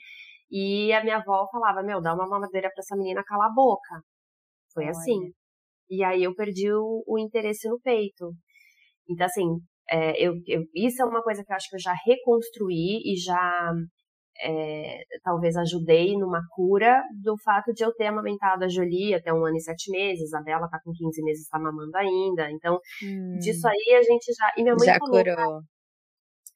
[0.50, 4.02] E a minha avó falava, meu, dá uma mamadeira pra essa menina calar a boca.
[4.72, 4.90] Foi Olha.
[4.90, 5.32] assim.
[5.88, 8.32] E aí eu perdi o, o interesse no peito.
[9.08, 9.46] Então, assim,
[9.90, 13.16] é, eu, eu, isso é uma coisa que eu acho que eu já reconstruí e
[13.16, 13.72] já
[14.42, 19.44] é, talvez ajudei numa cura do fato de eu ter amamentado a Jolie até um
[19.44, 22.50] ano e sete meses, a Bela tá com 15 meses, tá mamando ainda.
[22.50, 23.38] Então, hum.
[23.38, 24.52] disso aí a gente já.
[24.56, 25.60] E minha mãe já falou, curou.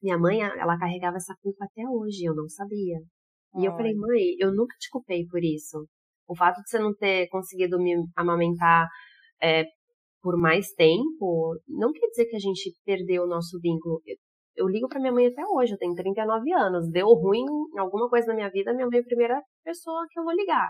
[0.01, 2.99] Minha mãe, ela carregava essa culpa até hoje, eu não sabia.
[3.57, 5.87] E eu falei, mãe, eu nunca te culpei por isso.
[6.27, 8.87] O fato de você não ter conseguido me amamentar
[9.41, 9.63] é,
[10.21, 14.01] por mais tempo, não quer dizer que a gente perdeu o nosso vínculo.
[14.05, 14.15] Eu,
[14.57, 16.89] eu ligo para minha mãe até hoje, eu tenho 39 anos.
[16.91, 17.45] Deu ruim
[17.75, 20.33] em alguma coisa na minha vida, minha mãe é a primeira pessoa que eu vou
[20.33, 20.69] ligar.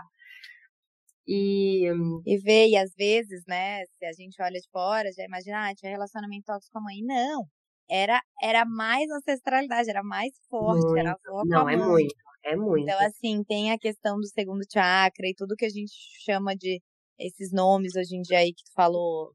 [1.26, 1.88] E,
[2.24, 5.74] e vê, e às vezes, né, se a gente olha de fora, já imagina, ah,
[5.74, 6.98] tinha relacionamento tóxico com a mãe.
[7.02, 7.42] Não,
[7.88, 10.98] era, era mais ancestralidade, era mais forte, muito.
[10.98, 12.14] era a avó Não, é muito.
[12.46, 12.84] É muito.
[12.84, 15.92] Então, assim, tem a questão do segundo chakra e tudo que a gente
[16.24, 16.80] chama de
[17.18, 19.32] esses nomes hoje em dia aí que tu falou,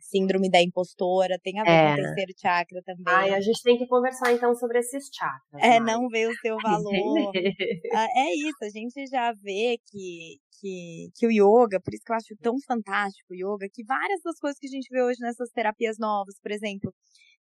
[0.00, 1.86] síndrome da impostora, tem a ver é.
[1.86, 3.04] com o terceiro chakra também.
[3.06, 5.62] Ai, a gente tem que conversar então sobre esses chakras.
[5.62, 7.32] É, não ver o seu valor.
[7.94, 12.12] Ah, é isso, a gente já vê que, que, que o yoga, por isso que
[12.12, 15.20] eu acho tão fantástico o yoga, que várias das coisas que a gente vê hoje
[15.20, 16.92] nessas terapias novas, por exemplo,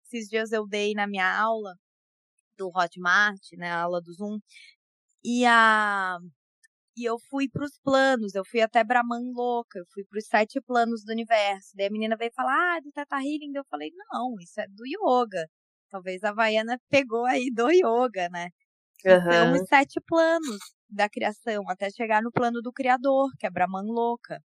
[0.05, 1.73] esses dias eu dei na minha aula
[2.57, 4.37] do Hotmart, né, aula do Zoom,
[5.23, 6.19] e a
[6.97, 10.25] e eu fui para os planos, eu fui até Brahman louca, eu fui para os
[10.27, 11.71] sete planos do universo.
[11.75, 13.53] Daí a menina veio falar, ah, do Teta Healing.
[13.55, 15.47] Eu falei, não, isso é do yoga.
[15.89, 18.49] Talvez a Vaiana pegou aí do yoga, né?
[19.05, 19.31] Uhum.
[19.31, 20.59] São os sete planos
[20.89, 24.41] da criação, até chegar no plano do Criador, que é Brahman louca.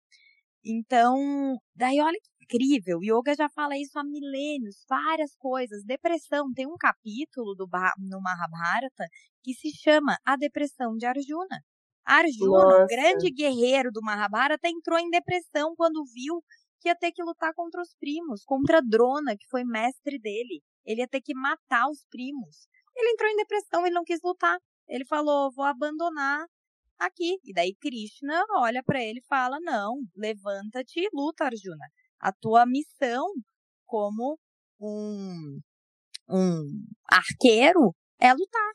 [0.65, 5.83] Então, daí olha que incrível, o yoga já fala isso há milênios, várias coisas.
[5.85, 7.67] Depressão, tem um capítulo do
[7.99, 9.05] no Mahabharata
[9.43, 11.59] que se chama A Depressão de Arjuna.
[12.05, 16.43] Arjuna, o grande guerreiro do Mahabharata, entrou em depressão quando viu
[16.79, 20.61] que ia ter que lutar contra os primos, contra Drona, que foi mestre dele.
[20.85, 22.67] Ele ia ter que matar os primos.
[22.95, 24.57] Ele entrou em depressão, ele não quis lutar.
[24.87, 26.45] Ele falou: "Vou abandonar
[26.99, 27.37] aqui".
[27.43, 31.85] E daí Krishna olha para ele e fala: "Não, levanta-te e luta, Arjuna.
[32.21, 33.25] A tua missão
[33.85, 34.37] como
[34.79, 35.59] um
[36.29, 38.71] um arqueiro é lutar.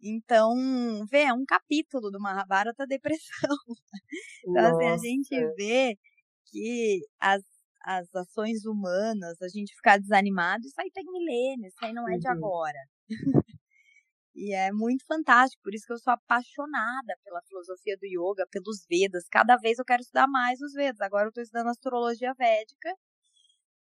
[0.00, 0.54] Então,
[1.10, 3.56] vê, é um capítulo do Mahabharata depressão.
[4.46, 5.98] então, assim, a gente vê
[6.46, 7.42] que as,
[7.82, 12.18] as ações humanas, a gente ficar desanimado, isso aí tem milênios, isso aí não é
[12.18, 12.34] de uhum.
[12.34, 12.78] agora.
[14.34, 18.84] E é muito fantástico, por isso que eu sou apaixonada pela filosofia do yoga, pelos
[18.88, 19.24] Vedas.
[19.30, 21.00] Cada vez eu quero estudar mais os Vedas.
[21.00, 22.90] Agora eu estou estudando astrologia védica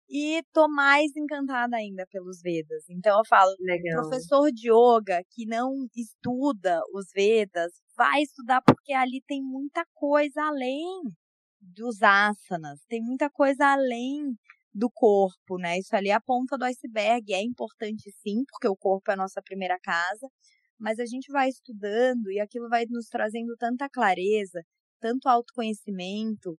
[0.08, 2.84] e tô mais encantada ainda pelos Vedas.
[2.90, 4.02] Então eu falo, Legal.
[4.02, 10.42] professor de yoga que não estuda os Vedas, vai estudar porque ali tem muita coisa
[10.42, 11.02] além
[11.60, 14.36] dos asanas, tem muita coisa além
[14.72, 15.78] do corpo, né?
[15.78, 19.16] Isso ali é a ponta do iceberg, é importante sim, porque o corpo é a
[19.16, 20.28] nossa primeira casa,
[20.78, 24.62] mas a gente vai estudando e aquilo vai nos trazendo tanta clareza,
[25.00, 26.56] tanto autoconhecimento,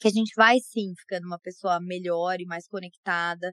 [0.00, 3.52] que a gente vai sim ficando uma pessoa melhor e mais conectada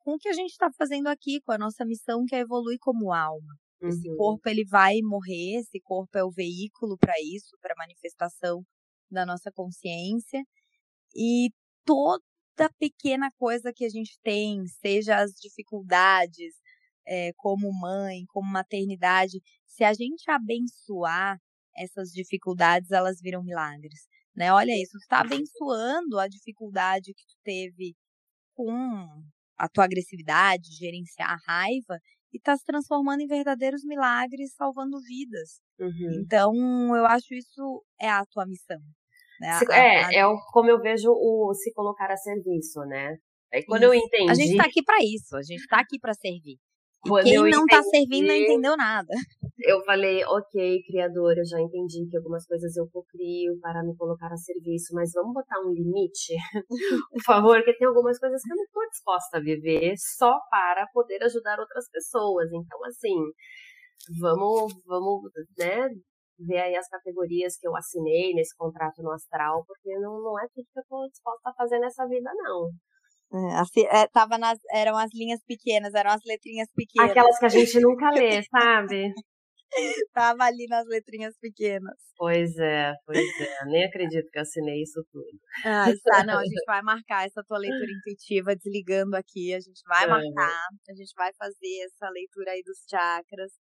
[0.00, 2.78] com o que a gente está fazendo aqui, com a nossa missão que é evoluir
[2.80, 3.54] como alma.
[3.82, 3.88] Uhum.
[3.88, 8.62] Esse corpo ele vai morrer, esse corpo é o veículo para isso, para manifestação
[9.10, 10.42] da nossa consciência.
[11.14, 11.50] E
[12.56, 16.54] toda pequena coisa que a gente tem, seja as dificuldades
[17.06, 21.38] é, como mãe, como maternidade, se a gente abençoar
[21.76, 24.52] essas dificuldades, elas viram milagres né?
[24.52, 27.96] Olha isso, tu está abençoando a dificuldade que tu teve
[28.54, 29.24] com
[29.56, 31.98] a tua agressividade, gerenciar a raiva,
[32.32, 35.60] e está se transformando em verdadeiros milagres, salvando vidas.
[35.80, 36.20] Uhum.
[36.20, 36.54] Então,
[36.94, 38.78] eu acho isso é a tua missão.
[39.40, 39.58] Né?
[39.58, 40.12] Se, é, a...
[40.12, 43.16] é como eu vejo o se colocar a serviço, né?
[43.52, 43.92] Aí quando isso.
[43.92, 44.30] eu entendi.
[44.30, 46.58] A gente está aqui para isso, a gente está aqui para servir.
[47.08, 49.14] Quando Quem não está servindo não entendeu nada.
[49.60, 54.32] Eu falei, ok, criador, eu já entendi que algumas coisas eu cocrio para me colocar
[54.32, 56.34] a serviço, mas vamos botar um limite,
[57.10, 60.86] por favor, porque tem algumas coisas que eu não estou disposta a viver só para
[60.92, 62.48] poder ajudar outras pessoas.
[62.52, 63.16] Então, assim,
[64.20, 65.22] vamos, vamos,
[65.58, 65.88] né,
[66.38, 70.46] ver aí as categorias que eu assinei nesse contrato no astral, porque não, não é
[70.54, 72.70] tudo que eu estou disposta a fazer nessa vida, não.
[73.32, 77.10] É, é, tava nas, eram as linhas pequenas, eram as letrinhas pequenas.
[77.10, 79.12] Aquelas que a gente nunca lê, sabe?
[80.14, 81.96] tava ali nas letrinhas pequenas.
[82.16, 83.64] Pois é, pois é.
[83.66, 85.28] Nem acredito que eu assinei isso tudo.
[85.64, 89.52] Ah, tá, não, a gente vai marcar essa tua leitura intuitiva desligando aqui.
[89.52, 93.52] A gente vai marcar, a gente vai fazer essa leitura aí dos chakras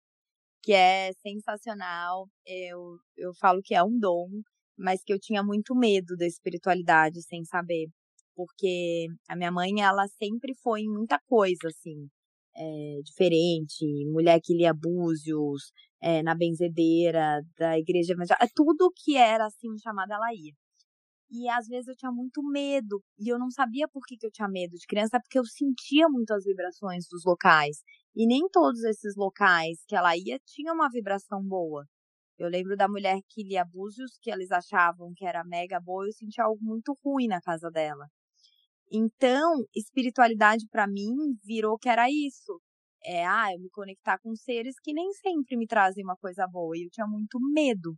[0.65, 2.27] que é sensacional.
[2.45, 4.27] Eu, eu falo que é um dom,
[4.77, 7.87] mas que eu tinha muito medo da espiritualidade sem saber.
[8.35, 12.09] Porque a minha mãe, ela sempre foi em muita coisa, assim,
[12.57, 13.85] é, diferente.
[14.11, 18.49] Mulher que lia búzios, é, na benzedeira, da igreja evangélica.
[18.55, 20.53] Tudo que era, assim, chamada, ela ia.
[21.29, 23.03] E às vezes eu tinha muito medo.
[23.19, 26.07] E eu não sabia por que, que eu tinha medo de criança, porque eu sentia
[26.09, 27.83] muito as vibrações dos locais.
[28.15, 31.85] E nem todos esses locais que ela ia tinham uma vibração boa.
[32.37, 36.13] Eu lembro da mulher que lia Búzios, que eles achavam que era mega boa, eu
[36.13, 38.07] sentia algo muito ruim na casa dela.
[38.91, 41.13] Então, espiritualidade para mim
[41.43, 42.61] virou que era isso.
[43.03, 46.77] É, ah, eu me conectar com seres que nem sempre me trazem uma coisa boa.
[46.77, 47.95] E eu tinha muito medo.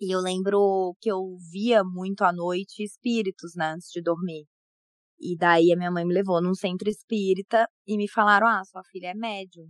[0.00, 4.46] E eu lembro que eu via muito à noite espíritos, né, antes de dormir.
[5.18, 8.82] E daí a minha mãe me levou num centro espírita e me falaram: ah, sua
[8.84, 9.68] filha é médium.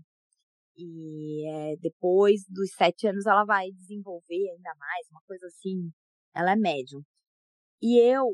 [0.77, 5.91] E é, depois dos sete anos ela vai desenvolver ainda mais, uma coisa assim.
[6.35, 7.03] Ela é médium.
[7.81, 8.27] E eu,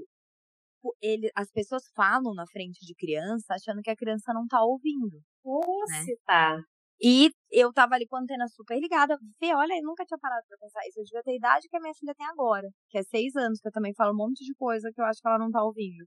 [1.00, 5.20] ele, as pessoas falam na frente de criança achando que a criança não tá ouvindo.
[5.44, 6.16] Nossa, né?
[6.26, 6.64] tá.
[7.02, 9.18] E eu tava ali com a antena super ligada.
[9.40, 11.00] Vê, olha, eu nunca tinha parado pra pensar isso.
[11.00, 13.58] Eu devia ter a idade que a minha filha tem agora, que é seis anos,
[13.60, 15.64] que eu também falo um monte de coisa que eu acho que ela não tá
[15.64, 16.06] ouvindo.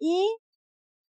[0.00, 0.38] E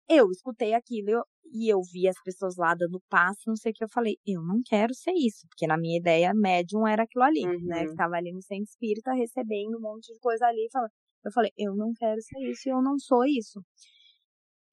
[0.08, 1.22] eu escutei aquilo eu,
[1.52, 3.84] e eu vi as pessoas lá dando passo, não sei o que.
[3.84, 7.44] Eu falei, eu não quero ser isso, porque na minha ideia, médium era aquilo ali,
[7.46, 7.66] uhum.
[7.66, 7.86] né?
[7.86, 10.66] Que tava ali no centro espírita recebendo um monte de coisa ali.
[10.72, 10.90] Falando,
[11.26, 13.60] eu falei, eu não quero ser isso e eu não sou isso.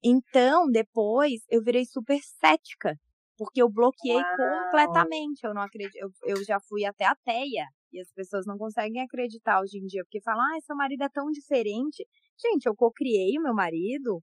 [0.02, 2.94] Então, depois, eu virei super cética,
[3.36, 4.36] porque eu bloqueei Uau.
[4.36, 5.44] completamente.
[5.44, 7.66] Eu não acredito, eu, eu já fui até ateia.
[7.92, 11.08] E as pessoas não conseguem acreditar hoje em dia, porque falam, ah, seu marido é
[11.08, 12.06] tão diferente.
[12.38, 14.22] Gente, eu cocriei o meu marido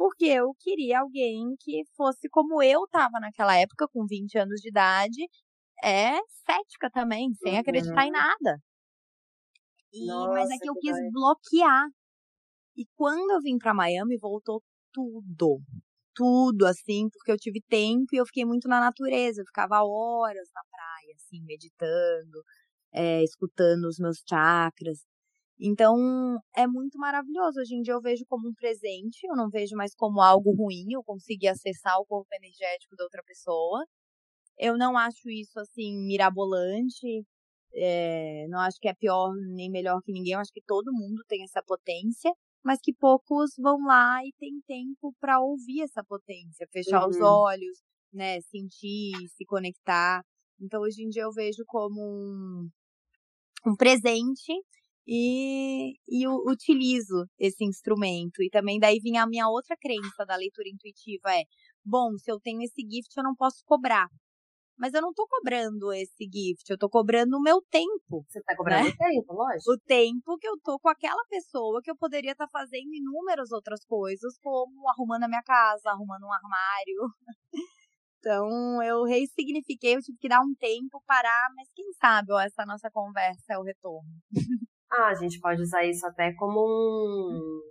[0.00, 4.70] porque eu queria alguém que fosse como eu estava naquela época, com 20 anos de
[4.70, 5.28] idade,
[5.84, 7.60] é cética também, sem uhum.
[7.60, 8.58] acreditar em nada.
[9.92, 11.86] E, Nossa, mas é que eu quis bloquear.
[12.76, 15.60] E quando eu vim para Miami, voltou tudo.
[16.16, 19.40] Tudo, assim, porque eu tive tempo e eu fiquei muito na natureza.
[19.42, 22.42] Eu ficava horas na praia, assim, meditando,
[22.92, 25.00] é, escutando os meus chakras.
[25.60, 25.96] Então,
[26.56, 27.60] é muito maravilhoso.
[27.60, 30.86] Hoje em dia eu vejo como um presente, eu não vejo mais como algo ruim,
[30.92, 33.84] eu consegui acessar o corpo energético da outra pessoa.
[34.58, 37.24] Eu não acho isso, assim, mirabolante,
[37.74, 41.22] é, não acho que é pior nem melhor que ninguém, eu acho que todo mundo
[41.28, 42.32] tem essa potência,
[42.64, 47.08] mas que poucos vão lá e tem tempo para ouvir essa potência, fechar uhum.
[47.08, 47.78] os olhos,
[48.12, 50.22] né, sentir, se conectar.
[50.60, 52.68] Então, hoje em dia eu vejo como um,
[53.66, 54.52] um presente
[55.06, 58.42] e, e utilizo esse instrumento.
[58.42, 61.44] E também daí vinha a minha outra crença da leitura intuitiva é,
[61.84, 64.08] bom, se eu tenho esse gift, eu não posso cobrar.
[64.80, 68.24] Mas eu não tô cobrando esse gift, eu tô cobrando o meu tempo.
[68.26, 68.90] Você tá cobrando né?
[68.90, 69.72] o tempo, lógico.
[69.72, 73.52] O tempo que eu tô com aquela pessoa que eu poderia estar tá fazendo inúmeras
[73.52, 77.12] outras coisas, como arrumando a minha casa, arrumando um armário.
[78.22, 82.66] Então, eu ressignifiquei, eu tive que dar um tempo, parar, mas quem sabe ó, essa
[82.66, 84.10] nossa conversa é o retorno.
[84.92, 87.62] Ah, a gente pode usar isso até como um,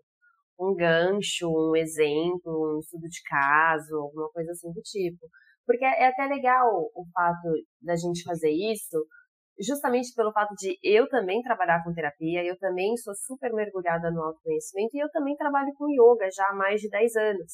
[0.60, 5.30] um gancho, um exemplo, um estudo de caso, alguma coisa assim do tipo.
[5.70, 6.66] Porque é até legal
[6.96, 7.48] o fato
[7.80, 9.06] da gente fazer isso,
[9.62, 14.20] justamente pelo fato de eu também trabalhar com terapia, eu também sou super mergulhada no
[14.24, 17.54] autoconhecimento e eu também trabalho com yoga já há mais de 10 anos.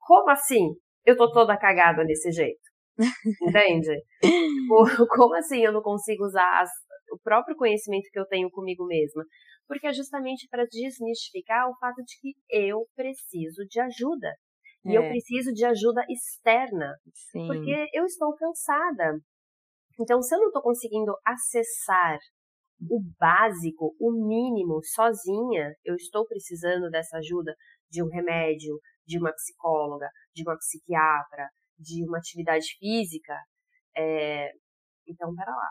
[0.00, 0.74] Como assim?
[1.06, 2.58] Eu tô toda cagada desse jeito.
[3.40, 4.02] Entende?
[5.14, 6.70] Como assim eu não consigo usar as,
[7.12, 9.24] o próprio conhecimento que eu tenho comigo mesma.
[9.68, 14.34] Porque é justamente para desmistificar o fato de que eu preciso de ajuda.
[14.84, 15.08] E eu é.
[15.10, 16.96] preciso de ajuda externa.
[17.30, 17.46] Sim.
[17.46, 19.20] Porque eu estou cansada.
[20.00, 22.18] Então, se eu não estou conseguindo acessar
[22.88, 27.54] o básico, o mínimo, sozinha, eu estou precisando dessa ajuda
[27.90, 33.36] de um remédio, de uma psicóloga, de uma psiquiatra, de uma atividade física.
[33.94, 34.50] É...
[35.06, 35.68] Então, pera lá.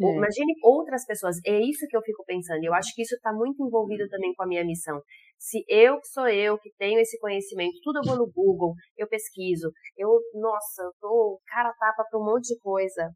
[0.00, 0.16] É.
[0.16, 1.36] Imagine outras pessoas.
[1.44, 2.62] É isso que eu fico pensando.
[2.64, 5.00] Eu acho que isso está muito envolvido também com a minha missão.
[5.38, 9.08] Se eu que sou eu, que tenho esse conhecimento, tudo eu vou no Google, eu
[9.08, 13.10] pesquiso, eu, nossa, eu tô cara tapa para um monte de coisa.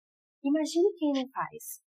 [0.44, 1.80] Imagine quem não faz.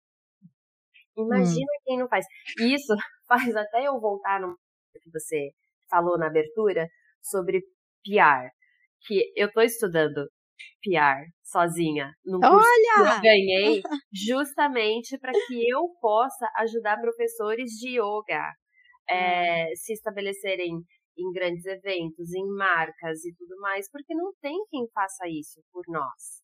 [1.18, 1.82] Imagina hum.
[1.84, 2.26] quem não faz.
[2.60, 2.94] Isso
[3.28, 4.56] faz até eu voltar no
[5.02, 5.52] que você
[5.90, 6.88] falou na abertura
[7.22, 7.62] sobre
[8.04, 8.50] PR,
[9.06, 10.28] que eu tô estudando
[10.82, 13.12] PR sozinha num curso Olha!
[13.12, 13.82] que eu ganhei
[14.12, 18.44] justamente para que eu possa ajudar professores de yoga
[19.08, 19.76] é, hum.
[19.76, 20.82] se estabelecerem
[21.16, 25.84] em grandes eventos, em marcas e tudo mais, porque não tem quem faça isso por
[25.88, 26.42] nós.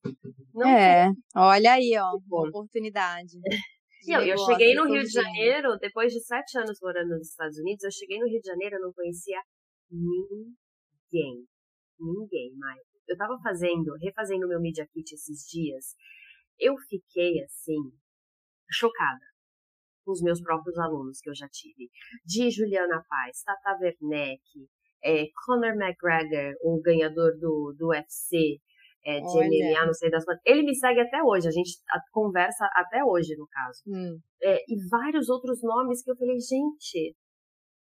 [0.53, 1.15] Não é, tem.
[1.35, 3.33] olha aí, ó, uma oportunidade.
[4.07, 7.83] eu, eu cheguei no Rio de Janeiro, depois de sete anos morando nos Estados Unidos,
[7.83, 9.41] eu cheguei no Rio de Janeiro e não conhecia
[9.89, 11.45] ninguém.
[11.99, 12.88] Ninguém, mais.
[13.09, 15.95] Eu tava fazendo, refazendo meu Media Kit esses dias.
[16.59, 17.91] Eu fiquei, assim,
[18.69, 19.25] chocada
[20.05, 21.89] com os meus próprios alunos que eu já tive.
[22.23, 24.41] De Juliana Paz, Tata Werneck,
[25.03, 28.59] é, Conor McGregor, o ganhador do, do UFC,
[29.05, 30.41] é, de MMA, não sei das quantas.
[30.45, 31.71] Ele me segue até hoje, a gente
[32.11, 33.81] conversa até hoje, no caso.
[33.87, 34.19] Hum.
[34.41, 37.15] É, e vários outros nomes que eu falei, gente.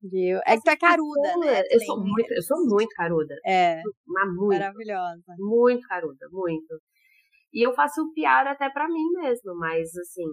[0.02, 0.38] Viu?
[0.46, 1.62] É que tu é caruda, né?
[1.70, 3.34] Eu sou, muito, eu sou muito caruda.
[3.44, 3.82] É.
[4.06, 4.58] Mas muito.
[4.58, 5.34] Maravilhosa.
[5.38, 6.80] Muito caruda, muito.
[7.52, 10.24] E eu faço piada até pra mim mesmo, mas assim,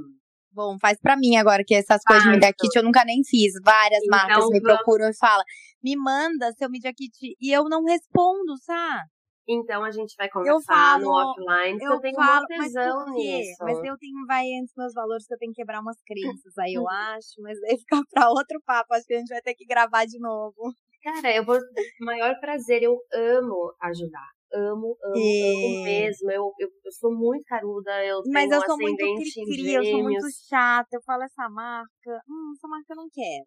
[0.51, 3.53] Bom, faz para mim agora que essas coisas de Media Kit eu nunca nem fiz.
[3.63, 4.61] Várias então, marcas me vamos...
[4.61, 5.43] procuram e falam:
[5.83, 7.35] me manda seu Media Kit.
[7.39, 9.07] E eu não respondo, sabe?
[9.47, 11.79] Então a gente vai conversar falo, no offline.
[11.81, 13.63] Eu, eu tenho falo, uma tesão mas nisso.
[13.63, 16.73] Mas eu tenho, vai antes meus valores que eu tenho que quebrar umas crenças aí,
[16.73, 17.41] eu acho.
[17.41, 18.93] Mas aí fica pra outro papo.
[18.93, 20.73] Acho que a gente vai ter que gravar de novo.
[21.03, 21.57] Cara, eu vou.
[22.01, 25.75] Maior prazer, eu amo ajudar amo, amo, e...
[25.75, 26.31] amo mesmo.
[26.31, 30.27] Eu, eu, eu, sou muito caruda, eu Mas eu sou muito cri eu sou muito
[30.47, 30.87] chata.
[30.93, 33.45] Eu falo essa marca, hum, essa marca eu não quero.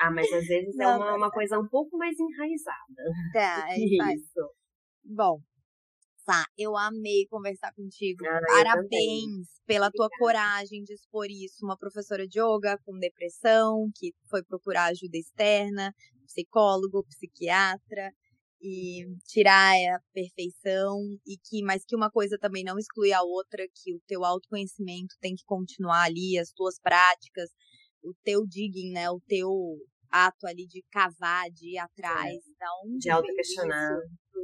[0.00, 3.02] Ah, mas às vezes é não, é uma, uma coisa um pouco mais enraizada.
[3.32, 4.50] Tá, é isso.
[5.04, 5.40] Bom,
[6.24, 8.24] tá, eu amei conversar contigo.
[8.26, 11.64] Ah, Parabéns pela tua coragem de expor isso.
[11.64, 15.94] Uma professora de yoga com depressão, que foi procurar ajuda externa,
[16.26, 18.12] psicólogo, psiquiatra
[18.60, 23.64] e tirar a perfeição e que mas que uma coisa também não exclui a outra,
[23.74, 27.50] que o teu autoconhecimento tem que continuar ali, as tuas práticas,
[28.02, 29.50] o teu digging, né, o teu
[30.10, 32.58] ato ali de cavar, de ir atrás, é.
[32.58, 33.98] da onde de auto-questionar,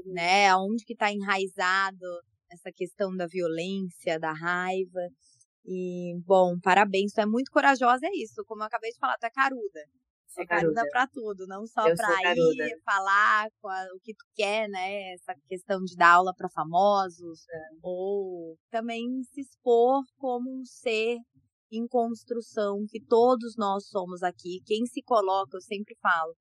[0.06, 2.06] né, aonde que está enraizado
[2.50, 5.00] essa questão da violência, da raiva.
[5.66, 8.44] E, bom, parabéns, tu é muito corajosa, é isso.
[8.46, 9.80] Como eu acabei de falar, tu é caruda
[10.34, 15.14] sou caruda pra tudo, não só pra ir falar a, o que tu quer, né?
[15.14, 17.58] Essa questão de dar aula para famosos, é.
[17.82, 21.18] ou também se expor como um ser
[21.70, 24.60] em construção que todos nós somos aqui.
[24.66, 26.34] Quem se coloca, eu sempre falo,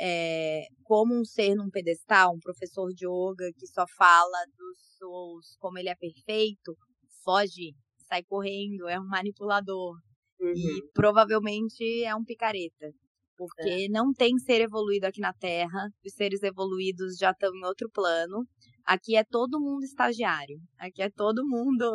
[0.00, 5.56] é, como um ser num pedestal, um professor de yoga que só fala dos seus,
[5.58, 6.74] como ele é perfeito,
[7.22, 7.74] foge,
[8.08, 9.96] sai correndo, é um manipulador.
[10.40, 10.52] Uhum.
[10.54, 12.90] E provavelmente é um picareta.
[13.36, 13.88] Porque é.
[13.88, 15.88] não tem ser evoluído aqui na Terra.
[16.04, 18.46] Os seres evoluídos já estão em outro plano.
[18.84, 20.60] Aqui é todo mundo estagiário.
[20.78, 21.92] Aqui é todo mundo.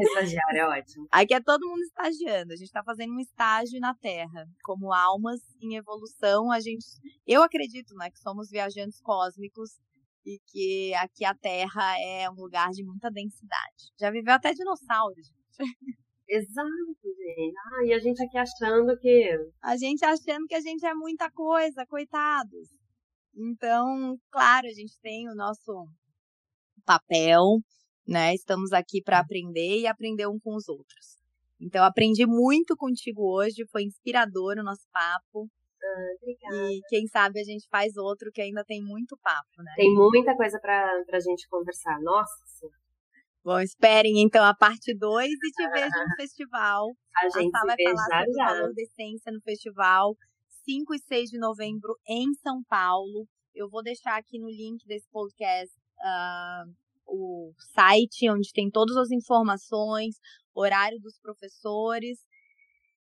[0.00, 1.06] estagiário é ótimo.
[1.12, 2.52] Aqui é todo mundo estagiando.
[2.52, 4.46] A gente está fazendo um estágio na Terra.
[4.62, 6.84] Como almas em evolução, a gente.
[7.26, 9.70] Eu acredito, né, que somos viajantes cósmicos
[10.24, 13.92] e que aqui a Terra é um lugar de muita densidade.
[13.98, 16.00] Já viveu até dinossauros, gente.
[16.28, 16.68] Exato,
[17.02, 17.54] gente.
[17.58, 19.36] Ah, e a gente aqui achando que.
[19.62, 22.68] A gente achando que a gente é muita coisa, coitados.
[23.34, 25.88] Então, claro, a gente tem o nosso
[26.80, 27.60] papel,
[28.06, 28.34] né?
[28.34, 31.18] Estamos aqui para aprender e aprender um com os outros.
[31.60, 35.48] Então, aprendi muito contigo hoje, foi inspirador o nosso papo.
[35.82, 36.72] Ah, obrigada.
[36.72, 39.72] E quem sabe a gente faz outro que ainda tem muito papo, né?
[39.76, 42.00] Tem muita coisa para a gente conversar.
[42.00, 42.50] Nossa
[43.42, 46.90] Bom, esperem então a parte 2 e te vejo no festival.
[47.16, 48.68] A gente a vai falar sobre já.
[48.68, 50.14] da essência no festival,
[50.64, 53.26] 5 e 6 de novembro em São Paulo.
[53.54, 56.72] Eu vou deixar aqui no link desse podcast uh,
[57.06, 60.16] o site onde tem todas as informações,
[60.54, 62.18] horário dos professores.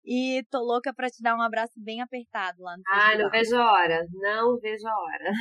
[0.05, 2.83] E tô louca para te dar um abraço bem apertado lá no.
[2.87, 4.05] Ah, não vejo a hora.
[4.11, 5.31] Não vejo a hora.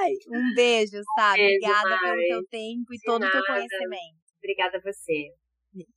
[0.00, 1.40] Ai, um beijo, sabe?
[1.40, 4.18] Um beijo, Obrigada pelo teu tempo e De todo o teu conhecimento.
[4.38, 5.32] Obrigada a você.
[5.72, 5.88] Beijo.